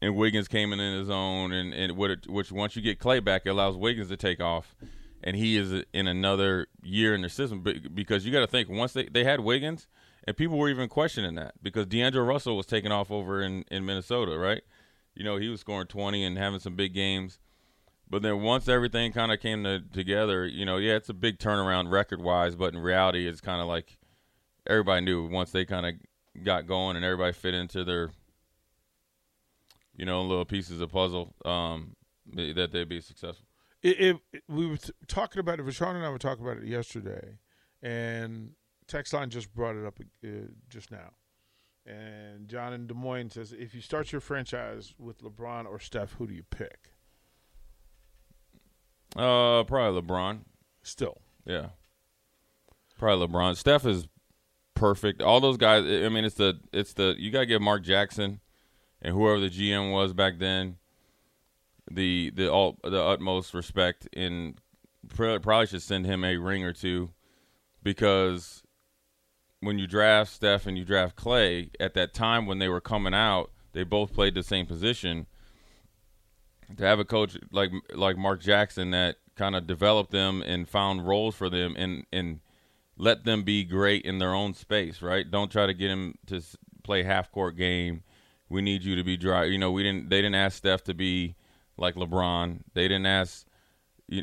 And 0.00 0.14
Wiggins 0.14 0.46
came 0.46 0.72
in 0.72 0.78
in 0.78 0.98
his 0.98 1.10
own, 1.10 1.52
and 1.52 1.74
and 1.74 1.96
what 1.96 2.26
which 2.28 2.52
once 2.52 2.76
you 2.76 2.82
get 2.82 2.98
Clay 2.98 3.20
back, 3.20 3.42
it 3.44 3.50
allows 3.50 3.76
Wiggins 3.76 4.08
to 4.08 4.16
take 4.16 4.40
off, 4.40 4.76
and 5.24 5.36
he 5.36 5.56
is 5.56 5.84
in 5.92 6.06
another 6.06 6.68
year 6.82 7.14
in 7.14 7.22
the 7.22 7.28
system. 7.28 7.62
But 7.62 7.94
because 7.94 8.24
you 8.24 8.32
got 8.32 8.40
to 8.40 8.46
think, 8.46 8.68
once 8.68 8.92
they 8.92 9.06
they 9.06 9.24
had 9.24 9.40
Wiggins, 9.40 9.88
and 10.24 10.36
people 10.36 10.56
were 10.56 10.68
even 10.68 10.88
questioning 10.88 11.34
that 11.34 11.54
because 11.62 11.86
D'Angelo 11.86 12.24
Russell 12.24 12.56
was 12.56 12.66
taking 12.66 12.92
off 12.92 13.10
over 13.10 13.42
in 13.42 13.64
in 13.70 13.84
Minnesota, 13.84 14.38
right? 14.38 14.62
You 15.14 15.24
know, 15.24 15.36
he 15.36 15.48
was 15.48 15.60
scoring 15.60 15.88
twenty 15.88 16.24
and 16.24 16.38
having 16.38 16.60
some 16.60 16.76
big 16.76 16.94
games. 16.94 17.40
But 18.10 18.22
then 18.22 18.42
once 18.42 18.68
everything 18.68 19.12
kind 19.12 19.32
of 19.32 19.40
came 19.40 19.64
to, 19.64 19.80
together, 19.80 20.46
you 20.46 20.64
know, 20.64 20.78
yeah, 20.78 20.94
it's 20.94 21.10
a 21.10 21.14
big 21.14 21.38
turnaround 21.38 21.90
record 21.90 22.22
wise, 22.22 22.54
but 22.54 22.72
in 22.72 22.80
reality, 22.80 23.28
it's 23.28 23.40
kind 23.40 23.60
of 23.60 23.66
like 23.66 23.98
everybody 24.66 25.04
knew 25.04 25.28
once 25.28 25.50
they 25.50 25.64
kind 25.64 25.84
of 25.86 25.94
got 26.42 26.66
going 26.66 26.96
and 26.96 27.04
everybody 27.04 27.32
fit 27.32 27.52
into 27.52 27.84
their, 27.84 28.10
you 29.98 30.06
know, 30.06 30.22
little 30.22 30.46
pieces 30.46 30.80
of 30.80 30.90
puzzle, 30.90 31.34
um, 31.44 31.94
that 32.32 32.70
they'd 32.72 32.88
be 32.88 33.02
successful. 33.02 33.44
It, 33.82 34.16
we 34.48 34.66
were 34.66 34.76
t- 34.78 34.92
talking 35.06 35.40
about 35.40 35.60
it. 35.60 35.66
Rashawn 35.66 35.94
and 35.94 36.04
I 36.04 36.08
were 36.08 36.18
talking 36.18 36.44
about 36.44 36.56
it 36.58 36.64
yesterday, 36.66 37.38
and 37.82 38.52
text 38.86 39.12
line 39.12 39.28
just 39.30 39.54
brought 39.54 39.76
it 39.76 39.84
up 39.84 39.98
uh, 40.24 40.28
just 40.70 40.90
now. 40.90 41.10
And 41.86 42.48
John 42.48 42.72
in 42.72 42.86
Des 42.86 42.94
Moines 42.94 43.30
says, 43.30 43.52
if 43.52 43.74
you 43.74 43.80
start 43.80 44.12
your 44.12 44.20
franchise 44.20 44.94
with 44.98 45.22
LeBron 45.22 45.64
or 45.66 45.78
Steph, 45.78 46.12
who 46.14 46.26
do 46.26 46.34
you 46.34 46.42
pick? 46.42 46.90
Uh, 49.16 49.64
probably 49.64 50.02
LeBron. 50.02 50.40
Still, 50.82 51.18
Yeah. 51.46 51.68
Probably 52.98 53.26
LeBron. 53.28 53.56
Steph 53.56 53.86
is 53.86 54.08
perfect. 54.74 55.22
All 55.22 55.40
those 55.40 55.56
guys. 55.56 55.84
I 55.84 56.08
mean, 56.08 56.24
it's 56.24 56.34
the 56.34 56.60
it's 56.72 56.94
the 56.94 57.14
you 57.16 57.30
got 57.30 57.40
to 57.40 57.46
give 57.46 57.62
Mark 57.62 57.84
Jackson 57.84 58.40
and 59.02 59.14
whoever 59.14 59.40
the 59.40 59.50
GM 59.50 59.92
was 59.92 60.12
back 60.12 60.38
then 60.38 60.76
the 61.90 62.30
the 62.34 62.50
all 62.50 62.78
the 62.82 63.02
utmost 63.02 63.54
respect 63.54 64.08
and 64.12 64.60
probably 65.08 65.66
should 65.66 65.82
send 65.82 66.06
him 66.06 66.24
a 66.24 66.36
ring 66.36 66.64
or 66.64 66.72
two 66.72 67.10
because 67.82 68.62
when 69.60 69.78
you 69.78 69.86
draft 69.86 70.32
Steph 70.32 70.66
and 70.66 70.78
you 70.78 70.84
draft 70.84 71.16
Clay 71.16 71.70
at 71.80 71.94
that 71.94 72.14
time 72.14 72.46
when 72.46 72.58
they 72.58 72.68
were 72.68 72.80
coming 72.80 73.14
out, 73.14 73.50
they 73.72 73.82
both 73.82 74.12
played 74.12 74.34
the 74.34 74.42
same 74.42 74.66
position. 74.66 75.26
To 76.76 76.84
have 76.84 76.98
a 76.98 77.04
coach 77.04 77.38
like 77.50 77.70
like 77.94 78.18
Mark 78.18 78.42
Jackson 78.42 78.90
that 78.90 79.16
kind 79.36 79.56
of 79.56 79.66
developed 79.66 80.10
them 80.10 80.42
and 80.42 80.68
found 80.68 81.06
roles 81.06 81.34
for 81.34 81.48
them 81.48 81.74
and 81.78 82.04
and 82.12 82.40
let 82.98 83.24
them 83.24 83.42
be 83.42 83.64
great 83.64 84.04
in 84.04 84.18
their 84.18 84.34
own 84.34 84.52
space, 84.52 85.00
right? 85.00 85.30
Don't 85.30 85.50
try 85.50 85.66
to 85.66 85.72
get 85.72 85.90
him 85.90 86.16
to 86.26 86.42
play 86.82 87.04
half 87.04 87.32
court 87.32 87.56
game. 87.56 88.02
We 88.48 88.62
need 88.62 88.82
you 88.82 88.96
to 88.96 89.04
be 89.04 89.16
dry. 89.16 89.44
You 89.44 89.58
know, 89.58 89.70
we 89.70 89.82
didn't. 89.82 90.08
They 90.08 90.18
didn't 90.18 90.36
ask 90.36 90.56
Steph 90.58 90.84
to 90.84 90.94
be 90.94 91.34
like 91.76 91.94
LeBron. 91.94 92.60
They 92.74 92.88
didn't 92.88 93.06
ask, 93.06 93.46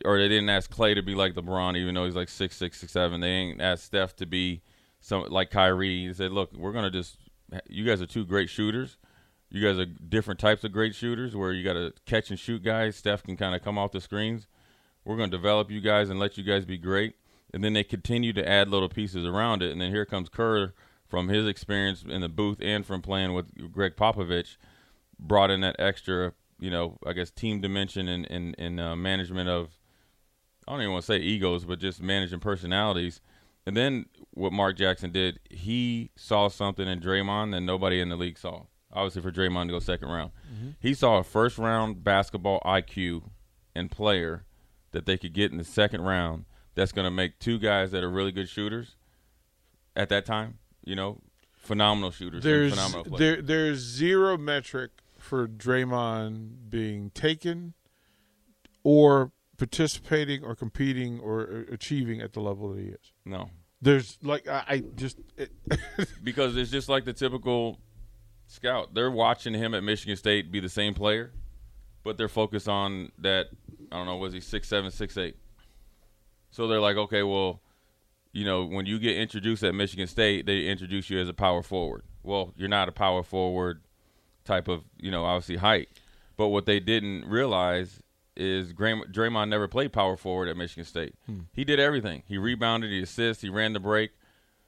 or 0.04 0.18
they 0.18 0.28
didn't 0.28 0.50
ask 0.50 0.70
Clay 0.70 0.94
to 0.94 1.04
be 1.04 1.16
like 1.16 1.36
LeBron, 1.36 1.78
even 1.78 1.96
though 1.96 2.06
he's 2.06 2.16
like 2.16 2.30
six 2.30 2.56
six 2.56 2.80
six 2.80 2.92
seven. 2.92 3.22
They 3.22 3.30
ain't 3.30 3.62
asked 3.62 3.86
Steph 3.86 4.16
to 4.18 4.26
be 4.26 4.62
some 5.00 5.26
like 5.30 5.52
Kyrie. 5.52 6.08
They 6.08 6.14
said, 6.14 6.32
look, 6.32 6.54
we're 6.54 6.74
gonna 6.74 6.92
just. 6.92 7.18
You 7.70 7.86
guys 7.86 8.02
are 8.02 8.08
two 8.08 8.26
great 8.26 8.50
shooters. 8.50 8.98
You 9.52 9.62
guys 9.66 9.78
are 9.78 9.86
different 9.86 10.40
types 10.40 10.64
of 10.64 10.72
great 10.72 10.96
shooters 10.96 11.36
where 11.36 11.54
you 11.54 11.64
got 11.64 11.74
to 11.74 11.94
catch 12.06 12.32
and 12.32 12.40
shoot 12.40 12.64
guys. 12.64 12.96
Steph 12.96 13.24
can 13.24 13.38
kind 13.38 13.56
of 13.56 13.62
come 13.62 13.78
off 13.78 13.92
the 13.92 14.02
screens. 14.02 14.48
We're 15.06 15.16
going 15.16 15.30
to 15.30 15.38
develop 15.38 15.70
you 15.70 15.80
guys 15.80 16.10
and 16.10 16.20
let 16.20 16.38
you 16.38 16.44
guys 16.44 16.66
be 16.66 16.80
great. 16.80 17.14
And 17.54 17.64
then 17.64 17.74
they 17.74 17.84
continue 17.84 18.34
to 18.34 18.50
add 18.50 18.70
little 18.70 18.90
pieces 18.90 19.26
around 19.26 19.62
it. 19.62 19.72
And 19.72 19.80
then 19.80 19.92
here 19.92 20.04
comes 20.04 20.28
Kerr 20.28 20.74
from 21.08 21.30
his 21.30 21.48
experience 21.48 22.04
in 22.08 22.22
the 22.22 22.30
booth 22.30 22.58
and 22.62 22.86
from 22.86 23.02
playing 23.02 23.34
with 23.34 23.72
Gregg 23.72 23.96
Popovich, 23.96 24.58
brought 25.20 25.52
in 25.52 25.62
that 25.62 25.76
extra, 25.80 26.34
you 26.60 26.70
know, 26.70 26.98
I 27.06 27.14
guess 27.14 27.32
team 27.32 27.62
dimension 27.62 28.08
and, 28.08 28.30
and, 28.30 28.56
and 28.58 28.80
uh, 28.80 28.96
management 28.96 29.50
of, 29.50 29.78
I 30.68 30.72
don't 30.72 30.82
even 30.82 30.94
want 30.94 31.04
to 31.04 31.08
say 31.08 31.18
egos, 31.18 31.64
but 31.66 31.80
just 31.80 32.02
managing 32.02 32.40
personalities. 32.40 33.22
And 33.68 33.76
then 33.78 34.06
what 34.32 34.52
Mark 34.54 34.78
Jackson 34.78 35.12
did, 35.12 35.40
he 35.50 36.12
saw 36.16 36.48
something 36.50 36.88
in 36.88 37.00
Draymond 37.00 37.52
that 37.52 37.62
nobody 37.62 38.00
in 38.00 38.10
the 38.10 38.16
league 38.16 38.38
saw. 38.38 38.64
Obviously, 38.92 39.22
for 39.22 39.32
Draymond 39.32 39.68
to 39.68 39.72
go 39.74 39.80
second 39.80 40.08
round, 40.08 40.32
he 40.80 40.94
saw 40.94 41.18
a 41.18 41.24
first 41.24 41.58
round 41.58 42.04
basketball 42.04 42.62
IQ 42.66 43.24
and 43.76 43.92
player 43.92 44.46
that 44.92 45.06
they 45.06 45.18
could 45.18 45.34
get 45.34 45.52
in 45.52 45.58
the 45.58 45.66
second 45.66 46.02
round. 46.02 46.46
That's 46.76 46.92
going 46.94 47.06
to 47.06 47.12
make 47.12 47.40
two 47.40 47.60
guys 47.60 47.92
that 47.92 48.04
are 48.04 48.10
really 48.10 48.32
good 48.32 48.48
shooters 48.48 48.96
at 49.96 50.10
that 50.10 50.26
time. 50.26 50.60
You 50.86 50.96
know, 50.96 51.20
phenomenal 51.58 52.12
shooters. 52.12 52.44
there's 52.44 52.72
phenomenal 52.72 53.18
there 53.18 53.42
there's 53.42 53.80
zero 53.80 54.38
metric 54.38 54.92
for 55.18 55.48
Draymond 55.48 56.70
being 56.70 57.10
taken 57.10 57.74
or 58.84 59.32
participating 59.58 60.44
or 60.44 60.56
competing 60.56 61.20
or 61.20 61.42
uh, 61.42 61.74
achieving 61.74 62.22
at 62.22 62.34
the 62.34 62.40
level 62.40 62.74
that 62.74 62.82
he 62.82 62.90
is. 62.90 63.12
no, 63.26 63.50
There's 63.82 64.18
like 64.22 64.48
I, 64.48 64.64
I 64.68 64.84
just 64.96 65.18
it, 65.38 65.52
because 66.24 66.56
it's 66.56 66.72
just 66.72 66.88
like 66.90 67.06
the 67.06 67.14
typical 67.14 67.80
scout. 68.48 68.94
They're 68.94 69.12
watching 69.12 69.54
him 69.54 69.74
at 69.74 69.84
Michigan 69.84 70.16
State 70.16 70.52
be 70.52 70.60
the 70.60 70.70
same 70.70 70.94
player, 70.94 71.32
but 72.04 72.18
they're 72.18 72.30
focused 72.30 72.70
on 72.70 73.12
that. 73.20 73.48
I 73.92 73.98
don't 73.98 74.06
know, 74.06 74.18
was 74.18 74.34
he 74.34 74.40
six 74.40 74.68
seven, 74.68 74.92
six 74.92 75.18
eight? 75.18 75.36
So 76.52 76.68
they're 76.68 76.80
like, 76.80 76.98
okay, 76.98 77.24
well, 77.24 77.62
you 78.36 78.44
know, 78.44 78.66
when 78.66 78.86
you 78.86 79.00
get 79.00 79.16
introduced 79.16 79.64
at 79.64 79.74
Michigan 79.74 80.08
State, 80.08 80.46
they 80.46 80.66
introduce 80.66 81.10
you 81.10 81.18
as 81.22 81.30
a 81.30 81.34
power 81.34 81.64
forward. 81.64 82.04
Well, 82.22 82.54
you're 82.58 82.68
not 82.68 82.90
a 82.90 82.92
power 82.92 83.24
forward 83.24 83.82
type 84.44 84.68
of, 84.68 84.84
you 84.98 85.10
know, 85.10 85.24
obviously 85.24 85.56
height. 85.56 85.88
But 86.36 86.50
what 86.50 86.66
they 86.66 86.82
didn't 86.82 87.26
realize 87.30 88.02
is 88.36 88.74
Draymond, 88.74 89.14
Draymond 89.14 89.48
never 89.48 89.70
played 89.70 89.94
power 89.94 90.18
forward 90.18 90.50
at 90.50 90.58
Michigan 90.58 90.84
State. 90.84 91.16
Hmm. 91.28 91.40
He 91.54 91.64
did 91.64 91.80
everything. 91.80 92.24
He 92.28 92.38
rebounded, 92.38 92.92
he 92.92 93.02
assisted, 93.02 93.48
he 93.48 93.50
ran 93.50 93.72
the 93.72 93.80
break. 93.80 94.12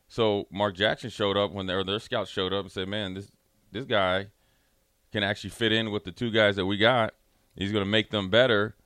So 0.07 0.47
Mark 0.49 0.77
Jackson 0.77 1.09
showed 1.09 1.35
up 1.35 1.51
when 1.51 1.65
their 1.65 1.83
their 1.83 1.99
scouts 1.99 2.31
showed 2.31 2.53
up 2.53 2.63
and 2.63 2.71
said, 2.71 2.87
"Man, 2.87 3.15
this 3.15 3.29
this 3.73 3.83
guy 3.83 4.27
can 5.11 5.23
actually 5.23 5.49
fit 5.49 5.73
in 5.73 5.91
with 5.91 6.05
the 6.05 6.13
two 6.13 6.31
guys 6.31 6.55
that 6.55 6.65
we 6.65 6.77
got. 6.77 7.15
He's 7.57 7.73
going 7.73 7.83
to 7.83 7.89
make 7.89 8.11
them 8.11 8.29
better." 8.29 8.77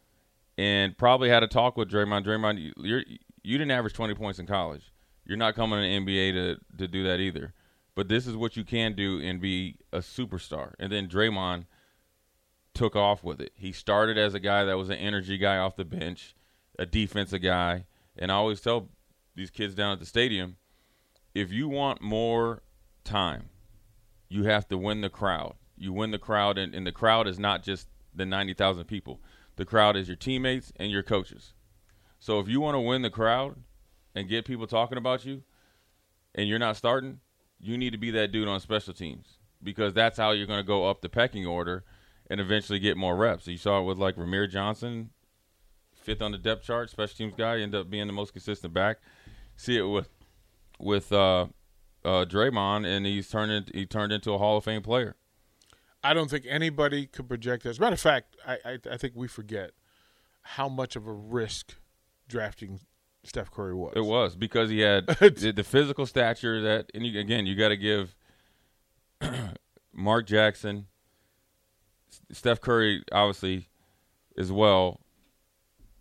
And 0.57 0.97
probably 0.97 1.29
had 1.29 1.43
a 1.43 1.47
talk 1.47 1.77
with 1.77 1.91
Draymond. 1.91 2.25
Draymond, 2.25 2.73
you're 2.77 3.03
you 3.43 3.57
didn't 3.57 3.71
average 3.71 3.93
20 3.93 4.13
points 4.15 4.39
in 4.39 4.45
college. 4.45 4.93
You're 5.25 5.37
not 5.37 5.55
coming 5.55 5.79
to 5.79 6.05
the 6.05 6.13
NBA 6.13 6.33
to 6.33 6.77
to 6.77 6.87
do 6.87 7.03
that 7.03 7.19
either. 7.19 7.53
But 7.93 8.07
this 8.07 8.25
is 8.25 8.35
what 8.35 8.55
you 8.55 8.63
can 8.63 8.93
do 8.93 9.19
and 9.21 9.41
be 9.41 9.77
a 9.91 9.99
superstar. 9.99 10.73
And 10.79 10.91
then 10.91 11.07
Draymond 11.07 11.65
took 12.73 12.95
off 12.95 13.23
with 13.23 13.41
it. 13.41 13.51
He 13.55 13.71
started 13.71 14.17
as 14.17 14.33
a 14.33 14.39
guy 14.39 14.63
that 14.63 14.77
was 14.77 14.89
an 14.89 14.97
energy 14.97 15.37
guy 15.37 15.57
off 15.57 15.75
the 15.75 15.85
bench, 15.85 16.35
a 16.79 16.85
defensive 16.85 17.41
guy, 17.41 17.85
and 18.17 18.31
I 18.31 18.35
always 18.35 18.61
tell 18.61 18.89
these 19.35 19.49
kids 19.49 19.75
down 19.75 19.93
at 19.93 19.99
the 19.99 20.05
stadium, 20.05 20.57
if 21.33 21.51
you 21.51 21.67
want 21.67 22.01
more 22.01 22.63
time, 23.03 23.49
you 24.29 24.43
have 24.43 24.67
to 24.69 24.77
win 24.77 25.01
the 25.01 25.09
crowd. 25.09 25.55
You 25.77 25.93
win 25.93 26.11
the 26.11 26.19
crowd, 26.19 26.57
and, 26.57 26.73
and 26.73 26.85
the 26.85 26.91
crowd 26.91 27.27
is 27.27 27.39
not 27.39 27.63
just 27.63 27.87
the 28.13 28.25
90,000 28.25 28.85
people. 28.85 29.19
The 29.55 29.65
crowd 29.65 29.95
is 29.95 30.07
your 30.07 30.17
teammates 30.17 30.71
and 30.77 30.91
your 30.91 31.03
coaches. 31.03 31.53
So 32.21 32.39
if 32.39 32.47
you 32.47 32.61
want 32.61 32.75
to 32.75 32.79
win 32.79 33.01
the 33.01 33.09
crowd 33.09 33.55
and 34.13 34.29
get 34.29 34.45
people 34.45 34.67
talking 34.67 34.99
about 34.99 35.25
you 35.25 35.41
and 36.35 36.47
you're 36.47 36.59
not 36.59 36.77
starting, 36.77 37.19
you 37.59 37.79
need 37.79 37.89
to 37.93 37.97
be 37.97 38.11
that 38.11 38.31
dude 38.31 38.47
on 38.47 38.59
special 38.59 38.93
teams 38.93 39.39
because 39.61 39.95
that's 39.95 40.19
how 40.19 40.29
you're 40.29 40.45
going 40.45 40.59
to 40.59 40.63
go 40.67 40.87
up 40.87 41.01
the 41.01 41.09
pecking 41.09 41.47
order 41.47 41.83
and 42.29 42.39
eventually 42.39 42.77
get 42.77 42.95
more 42.95 43.15
reps. 43.15 43.47
You 43.47 43.57
saw 43.57 43.81
it 43.81 43.85
with 43.85 43.97
like 43.97 44.17
Rahmir 44.17 44.47
Johnson, 44.47 45.09
fifth 45.95 46.21
on 46.21 46.31
the 46.31 46.37
depth 46.37 46.63
chart, 46.63 46.91
special 46.91 47.17
teams 47.17 47.33
guy, 47.35 47.59
end 47.59 47.73
up 47.73 47.89
being 47.89 48.05
the 48.05 48.13
most 48.13 48.33
consistent 48.33 48.71
back. 48.71 48.97
See 49.55 49.77
it 49.77 49.81
with 49.81 50.09
with 50.79 51.11
uh, 51.11 51.47
uh, 52.05 52.25
Draymond, 52.25 52.85
and 52.85 53.03
he's 53.03 53.29
turned 53.29 53.71
he 53.73 53.87
turned 53.87 54.13
into 54.13 54.31
a 54.31 54.37
Hall 54.37 54.57
of 54.57 54.63
Fame 54.63 54.83
player. 54.83 55.15
I 56.03 56.13
don't 56.13 56.29
think 56.29 56.45
anybody 56.47 57.07
could 57.07 57.27
project. 57.27 57.63
that. 57.63 57.69
As 57.69 57.77
a 57.79 57.81
matter 57.81 57.93
of 57.95 57.99
fact, 57.99 58.35
I, 58.45 58.57
I 58.63 58.79
I 58.91 58.97
think 58.97 59.13
we 59.15 59.27
forget 59.27 59.71
how 60.43 60.69
much 60.69 60.95
of 60.95 61.07
a 61.07 61.11
risk 61.11 61.77
drafting 62.31 62.79
Steph 63.23 63.51
Curry 63.51 63.73
was. 63.73 63.93
It 63.95 64.05
was 64.05 64.35
because 64.35 64.69
he 64.69 64.79
had 64.79 65.05
the, 65.19 65.53
the 65.55 65.63
physical 65.63 66.05
stature 66.05 66.61
that, 66.61 66.91
and 66.93 67.05
you, 67.05 67.19
again, 67.19 67.45
you 67.45 67.55
got 67.55 67.69
to 67.69 67.77
give 67.77 68.15
Mark 69.93 70.25
Jackson, 70.25 70.87
Steph 72.31 72.61
Curry, 72.61 73.03
obviously, 73.11 73.69
as 74.37 74.51
well, 74.51 75.01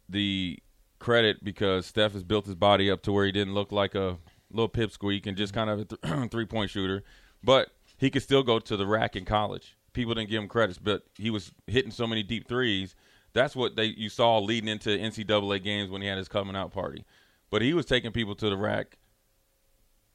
the 0.09 0.59
credit 0.99 1.43
because 1.45 1.87
Steph 1.87 2.13
has 2.13 2.25
built 2.25 2.47
his 2.47 2.55
body 2.55 2.91
up 2.91 3.03
to 3.03 3.13
where 3.13 3.27
he 3.27 3.33
didn't 3.33 3.55
look 3.55 3.73
like 3.73 3.95
a 3.95 4.19
little 4.51 4.69
pipsqueak 4.69 5.27
and 5.27 5.37
just 5.37 5.55
kind 5.55 5.71
of 5.71 5.81
a 5.81 5.85
th- 5.85 6.31
three 6.31 6.47
point 6.47 6.71
shooter, 6.71 7.03
but 7.43 7.71
he 7.97 8.11
could 8.11 8.23
still 8.23 8.43
go 8.43 8.59
to 8.59 8.77
the 8.77 8.87
rack 8.87 9.17
in 9.17 9.25
college. 9.25 9.77
People 9.93 10.15
didn't 10.15 10.31
give 10.31 10.43
him 10.43 10.49
credits, 10.49 10.79
but 10.79 11.03
he 11.17 11.31
was 11.31 11.53
hitting 11.67 11.91
so 11.91 12.07
many 12.07 12.23
deep 12.23 12.49
threes. 12.49 12.95
That's 13.33 13.55
what 13.55 13.77
they 13.77 13.85
you 13.85 14.09
saw 14.09 14.39
leading 14.39 14.69
into 14.69 14.91
NCAA 14.91 15.63
games 15.63 15.91
when 15.91 16.03
he 16.03 16.09
had 16.09 16.19
his 16.19 16.29
coming 16.29 16.57
out 16.57 16.73
party. 16.73 17.05
But 17.51 17.63
he 17.63 17.75
was 17.75 17.87
taking 17.87 18.13
people 18.13 18.35
to 18.37 18.51
the 18.51 18.57
rack 18.57 18.99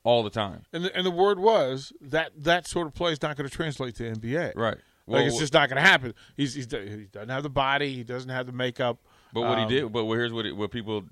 all 0.04 0.24
the 0.24 0.30
time. 0.30 0.64
And 0.72 0.86
the, 0.86 0.96
and 0.96 1.06
the 1.06 1.12
word 1.12 1.40
was 1.40 1.92
that 2.02 2.32
that 2.44 2.68
sort 2.68 2.88
of 2.88 2.94
play 2.94 3.12
is 3.12 3.22
not 3.22 3.36
going 3.36 3.50
to 3.50 3.56
translate 3.56 3.96
to 3.96 4.04
NBA. 4.04 4.54
Right. 4.56 4.78
like 5.08 5.26
it's 5.26 5.38
just 5.38 5.54
not 5.54 5.68
going 5.70 5.82
to 5.82 5.88
happen. 5.88 6.14
He's, 6.38 6.54
he's 6.54 6.66
he 6.72 7.08
doesn't 7.12 7.30
have 7.30 7.44
the 7.44 7.50
body. 7.50 7.94
He 7.94 8.04
doesn't 8.04 8.30
have 8.30 8.46
the 8.46 8.52
makeup. 8.52 9.00
But 9.34 9.42
what 9.42 9.58
Um, 9.58 9.68
he 9.70 9.76
did, 9.76 9.92
but 9.92 10.06
here's 10.08 10.32
what 10.32 10.46
it, 10.46 10.56
what 10.56 10.72
people, 10.72 11.04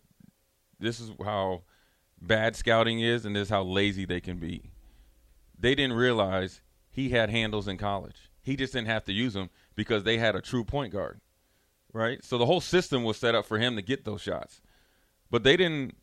this 0.79 0.99
is 0.99 1.11
how 1.23 1.63
bad 2.21 2.55
scouting 2.55 3.01
is, 3.01 3.25
and 3.25 3.35
this 3.35 3.43
is 3.43 3.49
how 3.49 3.63
lazy 3.63 4.05
they 4.05 4.21
can 4.21 4.37
be. 4.37 4.71
They 5.59 5.75
didn't 5.75 5.97
realize 5.97 6.61
he 6.89 7.09
had 7.09 7.29
handles 7.29 7.67
in 7.67 7.77
college. 7.77 8.29
He 8.41 8.55
just 8.55 8.73
didn't 8.73 8.87
have 8.87 9.03
to 9.05 9.13
use 9.13 9.33
them 9.33 9.49
because 9.75 10.03
they 10.03 10.17
had 10.17 10.35
a 10.35 10.41
true 10.41 10.63
point 10.63 10.93
guard. 10.93 11.19
Right? 11.93 12.23
So 12.23 12.37
the 12.37 12.45
whole 12.45 12.61
system 12.61 13.03
was 13.03 13.17
set 13.17 13.35
up 13.35 13.45
for 13.45 13.59
him 13.59 13.75
to 13.75 13.81
get 13.81 14.03
those 14.03 14.21
shots. 14.21 14.61
But 15.29 15.43
they 15.43 15.55
didn't 15.55 15.95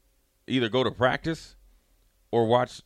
either 0.46 0.68
go 0.68 0.82
to 0.82 0.90
practice 0.90 1.56
or 2.30 2.46
watch 2.46 2.80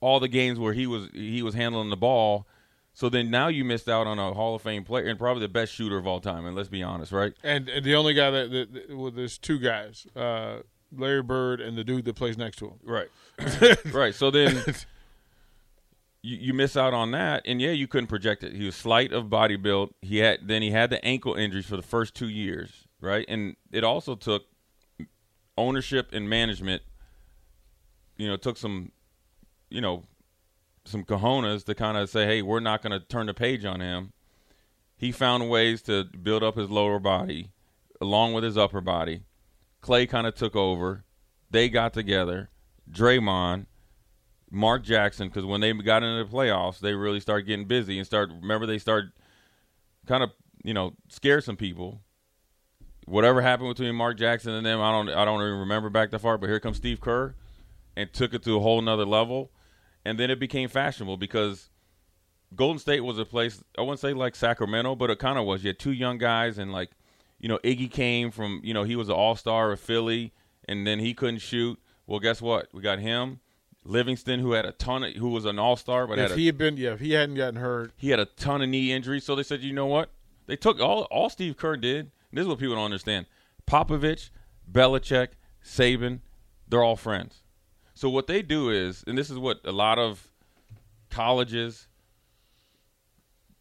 all 0.00 0.20
the 0.20 0.28
games 0.28 0.58
where 0.58 0.72
he 0.72 0.86
was 0.86 1.08
he 1.12 1.42
was 1.42 1.54
handling 1.54 1.90
the 1.90 1.96
ball. 1.96 2.46
So 2.92 3.10
then 3.10 3.30
now 3.30 3.48
you 3.48 3.62
missed 3.62 3.90
out 3.90 4.06
on 4.06 4.18
a 4.18 4.32
Hall 4.32 4.54
of 4.54 4.62
Fame 4.62 4.82
player 4.82 5.04
and 5.04 5.18
probably 5.18 5.42
the 5.42 5.48
best 5.48 5.74
shooter 5.74 5.98
of 5.98 6.06
all 6.06 6.18
time. 6.18 6.46
And 6.46 6.56
let's 6.56 6.70
be 6.70 6.82
honest, 6.82 7.12
right? 7.12 7.34
And, 7.42 7.68
and 7.68 7.84
the 7.84 7.94
only 7.94 8.14
guy 8.14 8.30
that, 8.30 8.50
that, 8.50 8.72
that 8.72 8.96
well, 8.96 9.10
there's 9.10 9.36
two 9.36 9.58
guys, 9.58 10.06
uh, 10.16 10.60
Larry 10.96 11.22
Bird 11.22 11.60
and 11.60 11.76
the 11.76 11.84
dude 11.84 12.06
that 12.06 12.16
plays 12.16 12.38
next 12.38 12.56
to 12.60 12.68
him. 12.68 12.78
Right. 12.82 13.08
right. 13.92 14.14
So 14.14 14.30
then 14.30 14.64
you, 16.26 16.38
you 16.38 16.54
miss 16.54 16.76
out 16.76 16.92
on 16.92 17.12
that, 17.12 17.42
and 17.46 17.60
yeah, 17.60 17.70
you 17.70 17.86
couldn't 17.86 18.08
project 18.08 18.42
it. 18.42 18.52
He 18.52 18.66
was 18.66 18.74
slight 18.74 19.12
of 19.12 19.30
body 19.30 19.54
build. 19.54 19.94
He 20.02 20.18
had 20.18 20.48
then 20.48 20.60
he 20.60 20.72
had 20.72 20.90
the 20.90 21.02
ankle 21.04 21.34
injuries 21.34 21.66
for 21.66 21.76
the 21.76 21.82
first 21.82 22.14
two 22.14 22.28
years, 22.28 22.88
right? 23.00 23.24
And 23.28 23.54
it 23.70 23.84
also 23.84 24.16
took 24.16 24.42
ownership 25.56 26.10
and 26.12 26.28
management. 26.28 26.82
You 28.16 28.26
know, 28.28 28.36
took 28.36 28.56
some, 28.56 28.92
you 29.70 29.80
know, 29.80 30.04
some 30.84 31.04
cojones 31.04 31.64
to 31.64 31.74
kind 31.74 31.96
of 31.96 32.08
say, 32.10 32.26
hey, 32.26 32.42
we're 32.42 32.60
not 32.60 32.82
going 32.82 32.98
to 32.98 33.06
turn 33.06 33.26
the 33.26 33.34
page 33.34 33.64
on 33.64 33.80
him. 33.80 34.12
He 34.96 35.12
found 35.12 35.48
ways 35.50 35.82
to 35.82 36.04
build 36.04 36.42
up 36.42 36.56
his 36.56 36.70
lower 36.70 36.98
body 36.98 37.50
along 38.00 38.32
with 38.32 38.42
his 38.42 38.56
upper 38.56 38.80
body. 38.80 39.20
Clay 39.82 40.06
kind 40.06 40.26
of 40.26 40.34
took 40.34 40.56
over. 40.56 41.04
They 41.50 41.68
got 41.68 41.92
together. 41.92 42.48
Draymond, 42.90 43.66
Mark 44.50 44.84
Jackson, 44.84 45.28
because 45.28 45.44
when 45.44 45.60
they 45.60 45.72
got 45.72 46.02
into 46.02 46.24
the 46.24 46.36
playoffs, 46.36 46.78
they 46.78 46.94
really 46.94 47.20
started 47.20 47.46
getting 47.46 47.66
busy 47.66 47.98
and 47.98 48.06
start. 48.06 48.30
Remember, 48.40 48.66
they 48.66 48.78
started 48.78 49.10
kind 50.06 50.22
of 50.22 50.30
you 50.62 50.74
know 50.74 50.94
scare 51.08 51.40
some 51.40 51.56
people. 51.56 52.00
Whatever 53.06 53.40
happened 53.40 53.68
between 53.68 53.94
Mark 53.94 54.18
Jackson 54.18 54.52
and 54.52 54.66
them, 54.66 54.80
I 54.80 54.90
don't 54.92 55.08
I 55.08 55.24
don't 55.24 55.40
even 55.40 55.60
remember 55.60 55.90
back 55.90 56.10
that 56.10 56.20
far. 56.20 56.38
But 56.38 56.48
here 56.48 56.60
comes 56.60 56.76
Steve 56.76 57.00
Kerr, 57.00 57.34
and 57.96 58.12
took 58.12 58.34
it 58.34 58.42
to 58.44 58.56
a 58.56 58.60
whole 58.60 58.80
nother 58.80 59.04
level, 59.04 59.50
and 60.04 60.18
then 60.18 60.30
it 60.30 60.38
became 60.38 60.68
fashionable 60.68 61.16
because 61.16 61.70
Golden 62.54 62.78
State 62.78 63.00
was 63.00 63.18
a 63.18 63.24
place 63.24 63.62
I 63.76 63.82
wouldn't 63.82 64.00
say 64.00 64.12
like 64.12 64.36
Sacramento, 64.36 64.94
but 64.94 65.10
it 65.10 65.18
kind 65.18 65.38
of 65.38 65.44
was. 65.44 65.64
You 65.64 65.68
had 65.68 65.78
two 65.78 65.92
young 65.92 66.18
guys, 66.18 66.58
and 66.58 66.72
like 66.72 66.90
you 67.40 67.48
know 67.48 67.58
Iggy 67.64 67.90
came 67.90 68.30
from 68.30 68.60
you 68.62 68.72
know 68.72 68.84
he 68.84 68.94
was 68.94 69.08
an 69.08 69.16
All 69.16 69.34
Star 69.34 69.72
of 69.72 69.80
Philly, 69.80 70.32
and 70.68 70.86
then 70.86 71.00
he 71.00 71.14
couldn't 71.14 71.38
shoot. 71.38 71.80
Well, 72.06 72.20
guess 72.20 72.40
what? 72.40 72.68
We 72.72 72.80
got 72.80 73.00
him 73.00 73.40
Livingston, 73.86 74.40
who 74.40 74.52
had 74.52 74.64
a 74.64 74.72
ton 74.72 75.04
of, 75.04 75.14
who 75.14 75.30
was 75.30 75.44
an 75.44 75.58
all 75.58 75.76
star, 75.76 76.06
but 76.06 76.18
if 76.18 76.30
had 76.30 76.38
he 76.38 76.46
had 76.46 76.58
been, 76.58 76.76
yeah, 76.76 76.92
if 76.92 77.00
he 77.00 77.12
hadn't 77.12 77.36
gotten 77.36 77.60
hurt, 77.60 77.92
he 77.96 78.10
had 78.10 78.20
a 78.20 78.26
ton 78.26 78.62
of 78.62 78.68
knee 78.68 78.92
injuries. 78.92 79.24
So 79.24 79.34
they 79.34 79.42
said, 79.42 79.60
you 79.60 79.72
know 79.72 79.86
what? 79.86 80.10
They 80.46 80.56
took 80.56 80.80
all 80.80 81.02
all 81.04 81.30
Steve 81.30 81.56
Kerr 81.56 81.76
did. 81.76 82.10
This 82.32 82.42
is 82.42 82.48
what 82.48 82.58
people 82.58 82.74
don't 82.74 82.84
understand. 82.84 83.26
Popovich, 83.66 84.30
Belichick, 84.70 85.28
Saban, 85.64 86.20
they're 86.68 86.82
all 86.82 86.96
friends. 86.96 87.42
So 87.94 88.10
what 88.10 88.26
they 88.26 88.42
do 88.42 88.70
is, 88.70 89.02
and 89.06 89.16
this 89.16 89.30
is 89.30 89.38
what 89.38 89.60
a 89.64 89.72
lot 89.72 89.98
of 89.98 90.28
colleges, 91.10 91.88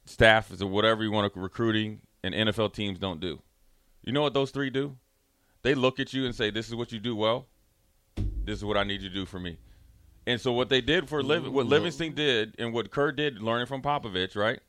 staff, 0.06 0.52
or 0.62 0.68
whatever 0.68 1.04
you 1.04 1.12
want 1.12 1.34
to 1.34 1.40
recruiting 1.40 2.02
and 2.24 2.34
NFL 2.34 2.74
teams 2.74 3.00
don't 3.00 3.20
do. 3.20 3.42
You 4.04 4.12
know 4.12 4.22
what 4.22 4.34
those 4.34 4.52
three 4.52 4.70
do? 4.70 4.98
They 5.62 5.74
look 5.74 6.00
at 6.00 6.14
you 6.14 6.26
and 6.26 6.36
say, 6.36 6.50
"This 6.50 6.68
is 6.68 6.76
what 6.76 6.92
you 6.92 7.00
do 7.00 7.16
well. 7.16 7.48
This 8.16 8.58
is 8.58 8.66
what 8.66 8.78
I 8.78 8.84
need 8.84 9.02
you 9.02 9.10
to 9.10 9.16
do 9.16 9.26
for 9.26 9.40
me." 9.40 9.58
And 10.28 10.42
so 10.42 10.52
what 10.52 10.70
they 10.70 10.82
did 10.82 11.08
for 11.08 11.22
Liv- 11.22 11.52
what 11.52 11.68
Livingston 11.68 12.14
did 12.14 12.56
and 12.58 12.74
what 12.74 12.92
Kerr 12.92 13.12
did, 13.12 13.42
learning 13.42 13.68
from 13.68 13.82
Popovich, 13.82 14.36
right? 14.36 14.60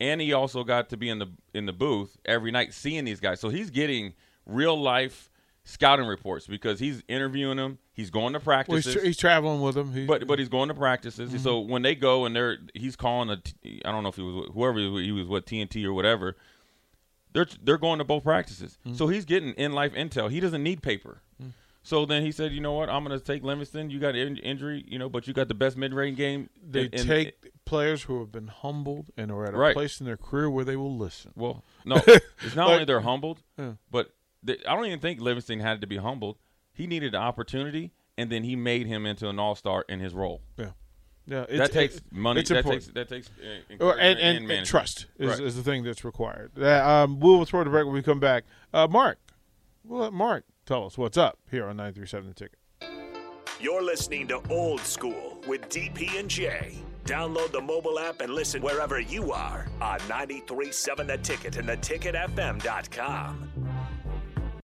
And 0.00 0.20
he 0.20 0.32
also 0.32 0.64
got 0.64 0.88
to 0.90 0.96
be 0.96 1.08
in 1.08 1.18
the 1.18 1.28
in 1.54 1.66
the 1.66 1.72
booth 1.72 2.16
every 2.24 2.50
night, 2.50 2.72
seeing 2.74 3.04
these 3.04 3.20
guys. 3.20 3.40
So 3.40 3.48
he's 3.48 3.70
getting 3.70 4.14
real 4.46 4.78
life 4.80 5.30
scouting 5.64 6.06
reports 6.06 6.46
because 6.46 6.78
he's 6.78 7.02
interviewing 7.08 7.56
them. 7.56 7.78
He's 7.92 8.10
going 8.10 8.32
to 8.34 8.38
well, 8.38 8.44
practices, 8.44 8.84
he's, 8.84 8.94
tra- 8.94 9.04
he's 9.04 9.16
traveling 9.16 9.60
with 9.60 9.74
them. 9.74 9.92
He, 9.92 10.06
but 10.06 10.26
but 10.26 10.38
he's 10.38 10.48
going 10.48 10.68
to 10.68 10.74
practices. 10.74 11.30
Mm-hmm. 11.30 11.38
So 11.38 11.60
when 11.60 11.82
they 11.82 11.94
go 11.94 12.24
and 12.24 12.34
they're 12.34 12.58
he's 12.74 12.96
calling 12.96 13.30
a 13.30 13.36
t- 13.36 13.82
I 13.84 13.90
don't 13.90 14.02
know 14.02 14.10
if 14.10 14.16
he 14.16 14.22
was 14.22 14.50
whoever 14.52 14.78
he 14.78 14.88
was, 14.88 15.04
he 15.04 15.12
was 15.12 15.26
what 15.26 15.46
TNT 15.46 15.84
or 15.84 15.92
whatever. 15.92 16.36
They're 17.32 17.46
they're 17.62 17.78
going 17.78 17.98
to 17.98 18.04
both 18.04 18.24
practices. 18.24 18.78
Mm-hmm. 18.86 18.96
So 18.96 19.08
he's 19.08 19.24
getting 19.24 19.50
in 19.54 19.72
life 19.72 19.92
intel. 19.92 20.30
He 20.30 20.40
doesn't 20.40 20.62
need 20.62 20.82
paper. 20.82 21.20
So 21.86 22.04
then 22.04 22.24
he 22.24 22.32
said, 22.32 22.50
you 22.50 22.60
know 22.60 22.72
what? 22.72 22.90
I'm 22.90 23.04
going 23.04 23.16
to 23.16 23.24
take 23.24 23.44
Livingston. 23.44 23.90
You 23.90 24.00
got 24.00 24.16
in- 24.16 24.38
injury, 24.38 24.84
you 24.88 24.98
know, 24.98 25.08
but 25.08 25.28
you 25.28 25.32
got 25.32 25.46
the 25.46 25.54
best 25.54 25.76
mid 25.76 25.94
range 25.94 26.16
game. 26.16 26.50
they 26.68 26.88
and- 26.92 27.06
take 27.06 27.52
players 27.64 28.02
who 28.02 28.18
have 28.18 28.32
been 28.32 28.48
humbled 28.48 29.10
and 29.16 29.30
are 29.30 29.44
at 29.46 29.54
a 29.54 29.56
Right. 29.56 29.72
place 29.72 30.00
in 30.00 30.06
their 30.06 30.16
career 30.16 30.50
where 30.50 30.64
they 30.64 30.74
will 30.74 30.96
listen. 30.96 31.30
Well, 31.36 31.62
no, 31.84 31.94
it's 32.04 32.56
not 32.56 32.66
Like- 32.66 32.72
only 32.72 32.84
they're 32.86 33.02
humbled, 33.02 33.40
Yeah. 33.56 33.74
but 33.88 34.12
they, 34.42 34.56
I 34.68 34.74
don't 34.74 34.86
even 34.86 34.98
think 34.98 35.20
Livingston 35.20 35.60
had 35.60 35.80
to 35.80 35.86
be 35.86 35.98
humbled. 35.98 36.38
He 36.72 36.88
needed 36.88 37.14
an 37.14 37.22
opportunity, 37.22 37.92
and 38.18 38.30
then 38.32 38.42
he 38.42 38.56
made 38.56 38.88
him 38.88 39.06
into 39.06 39.28
an 39.28 39.38
all 39.38 39.54
star 39.54 39.84
in 39.88 40.00
his 40.00 40.12
role. 40.12 40.42
Yeah, 40.58 40.70
yeah. 41.24 41.46
It's, 41.48 41.58
that 41.58 41.72
takes 41.72 41.96
it- 41.98 42.02
money. 42.10 42.40
It's 42.40 42.48
that 42.50 42.58
important. 42.58 42.82
takes 42.84 42.94
that 42.94 43.08
takes 43.08 43.28
uh, 43.28 43.72
encouragement 43.72 44.18
and, 44.20 44.38
and, 44.44 44.50
and 44.50 44.66
trust 44.66 45.06
is, 45.20 45.28
Right. 45.30 45.40
is 45.40 45.54
the 45.54 45.62
thing 45.62 45.84
that's 45.84 46.04
required. 46.04 46.50
Uh, 46.60 46.84
um, 46.84 47.20
we 47.20 47.28
will 47.30 47.44
throw 47.44 47.62
the 47.62 47.70
break 47.70 47.84
when 47.86 47.94
we 47.94 48.02
come 48.02 48.18
back. 48.20 48.42
Uh, 48.74 48.88
Mark, 48.88 49.18
we'll 49.84 50.00
let 50.00 50.12
Mark 50.12 50.44
tell 50.66 50.84
us 50.84 50.98
what's 50.98 51.16
up 51.16 51.38
here 51.50 51.66
on 51.66 51.76
937 51.76 52.28
The 52.28 52.34
Ticket. 52.34 52.58
You're 53.58 53.82
listening 53.82 54.28
to 54.28 54.42
Old 54.50 54.80
School 54.80 55.38
with 55.46 55.62
DP 55.70 56.18
and 56.18 56.28
J. 56.28 56.76
Download 57.06 57.50
the 57.52 57.60
mobile 57.60 57.98
app 57.98 58.20
and 58.20 58.34
listen 58.34 58.60
wherever 58.60 59.00
you 59.00 59.32
are 59.32 59.66
on 59.80 59.98
937 60.08 61.06
The 61.06 61.16
Ticket 61.18 61.56
and 61.56 61.68
theticketfm.com. 61.68 63.50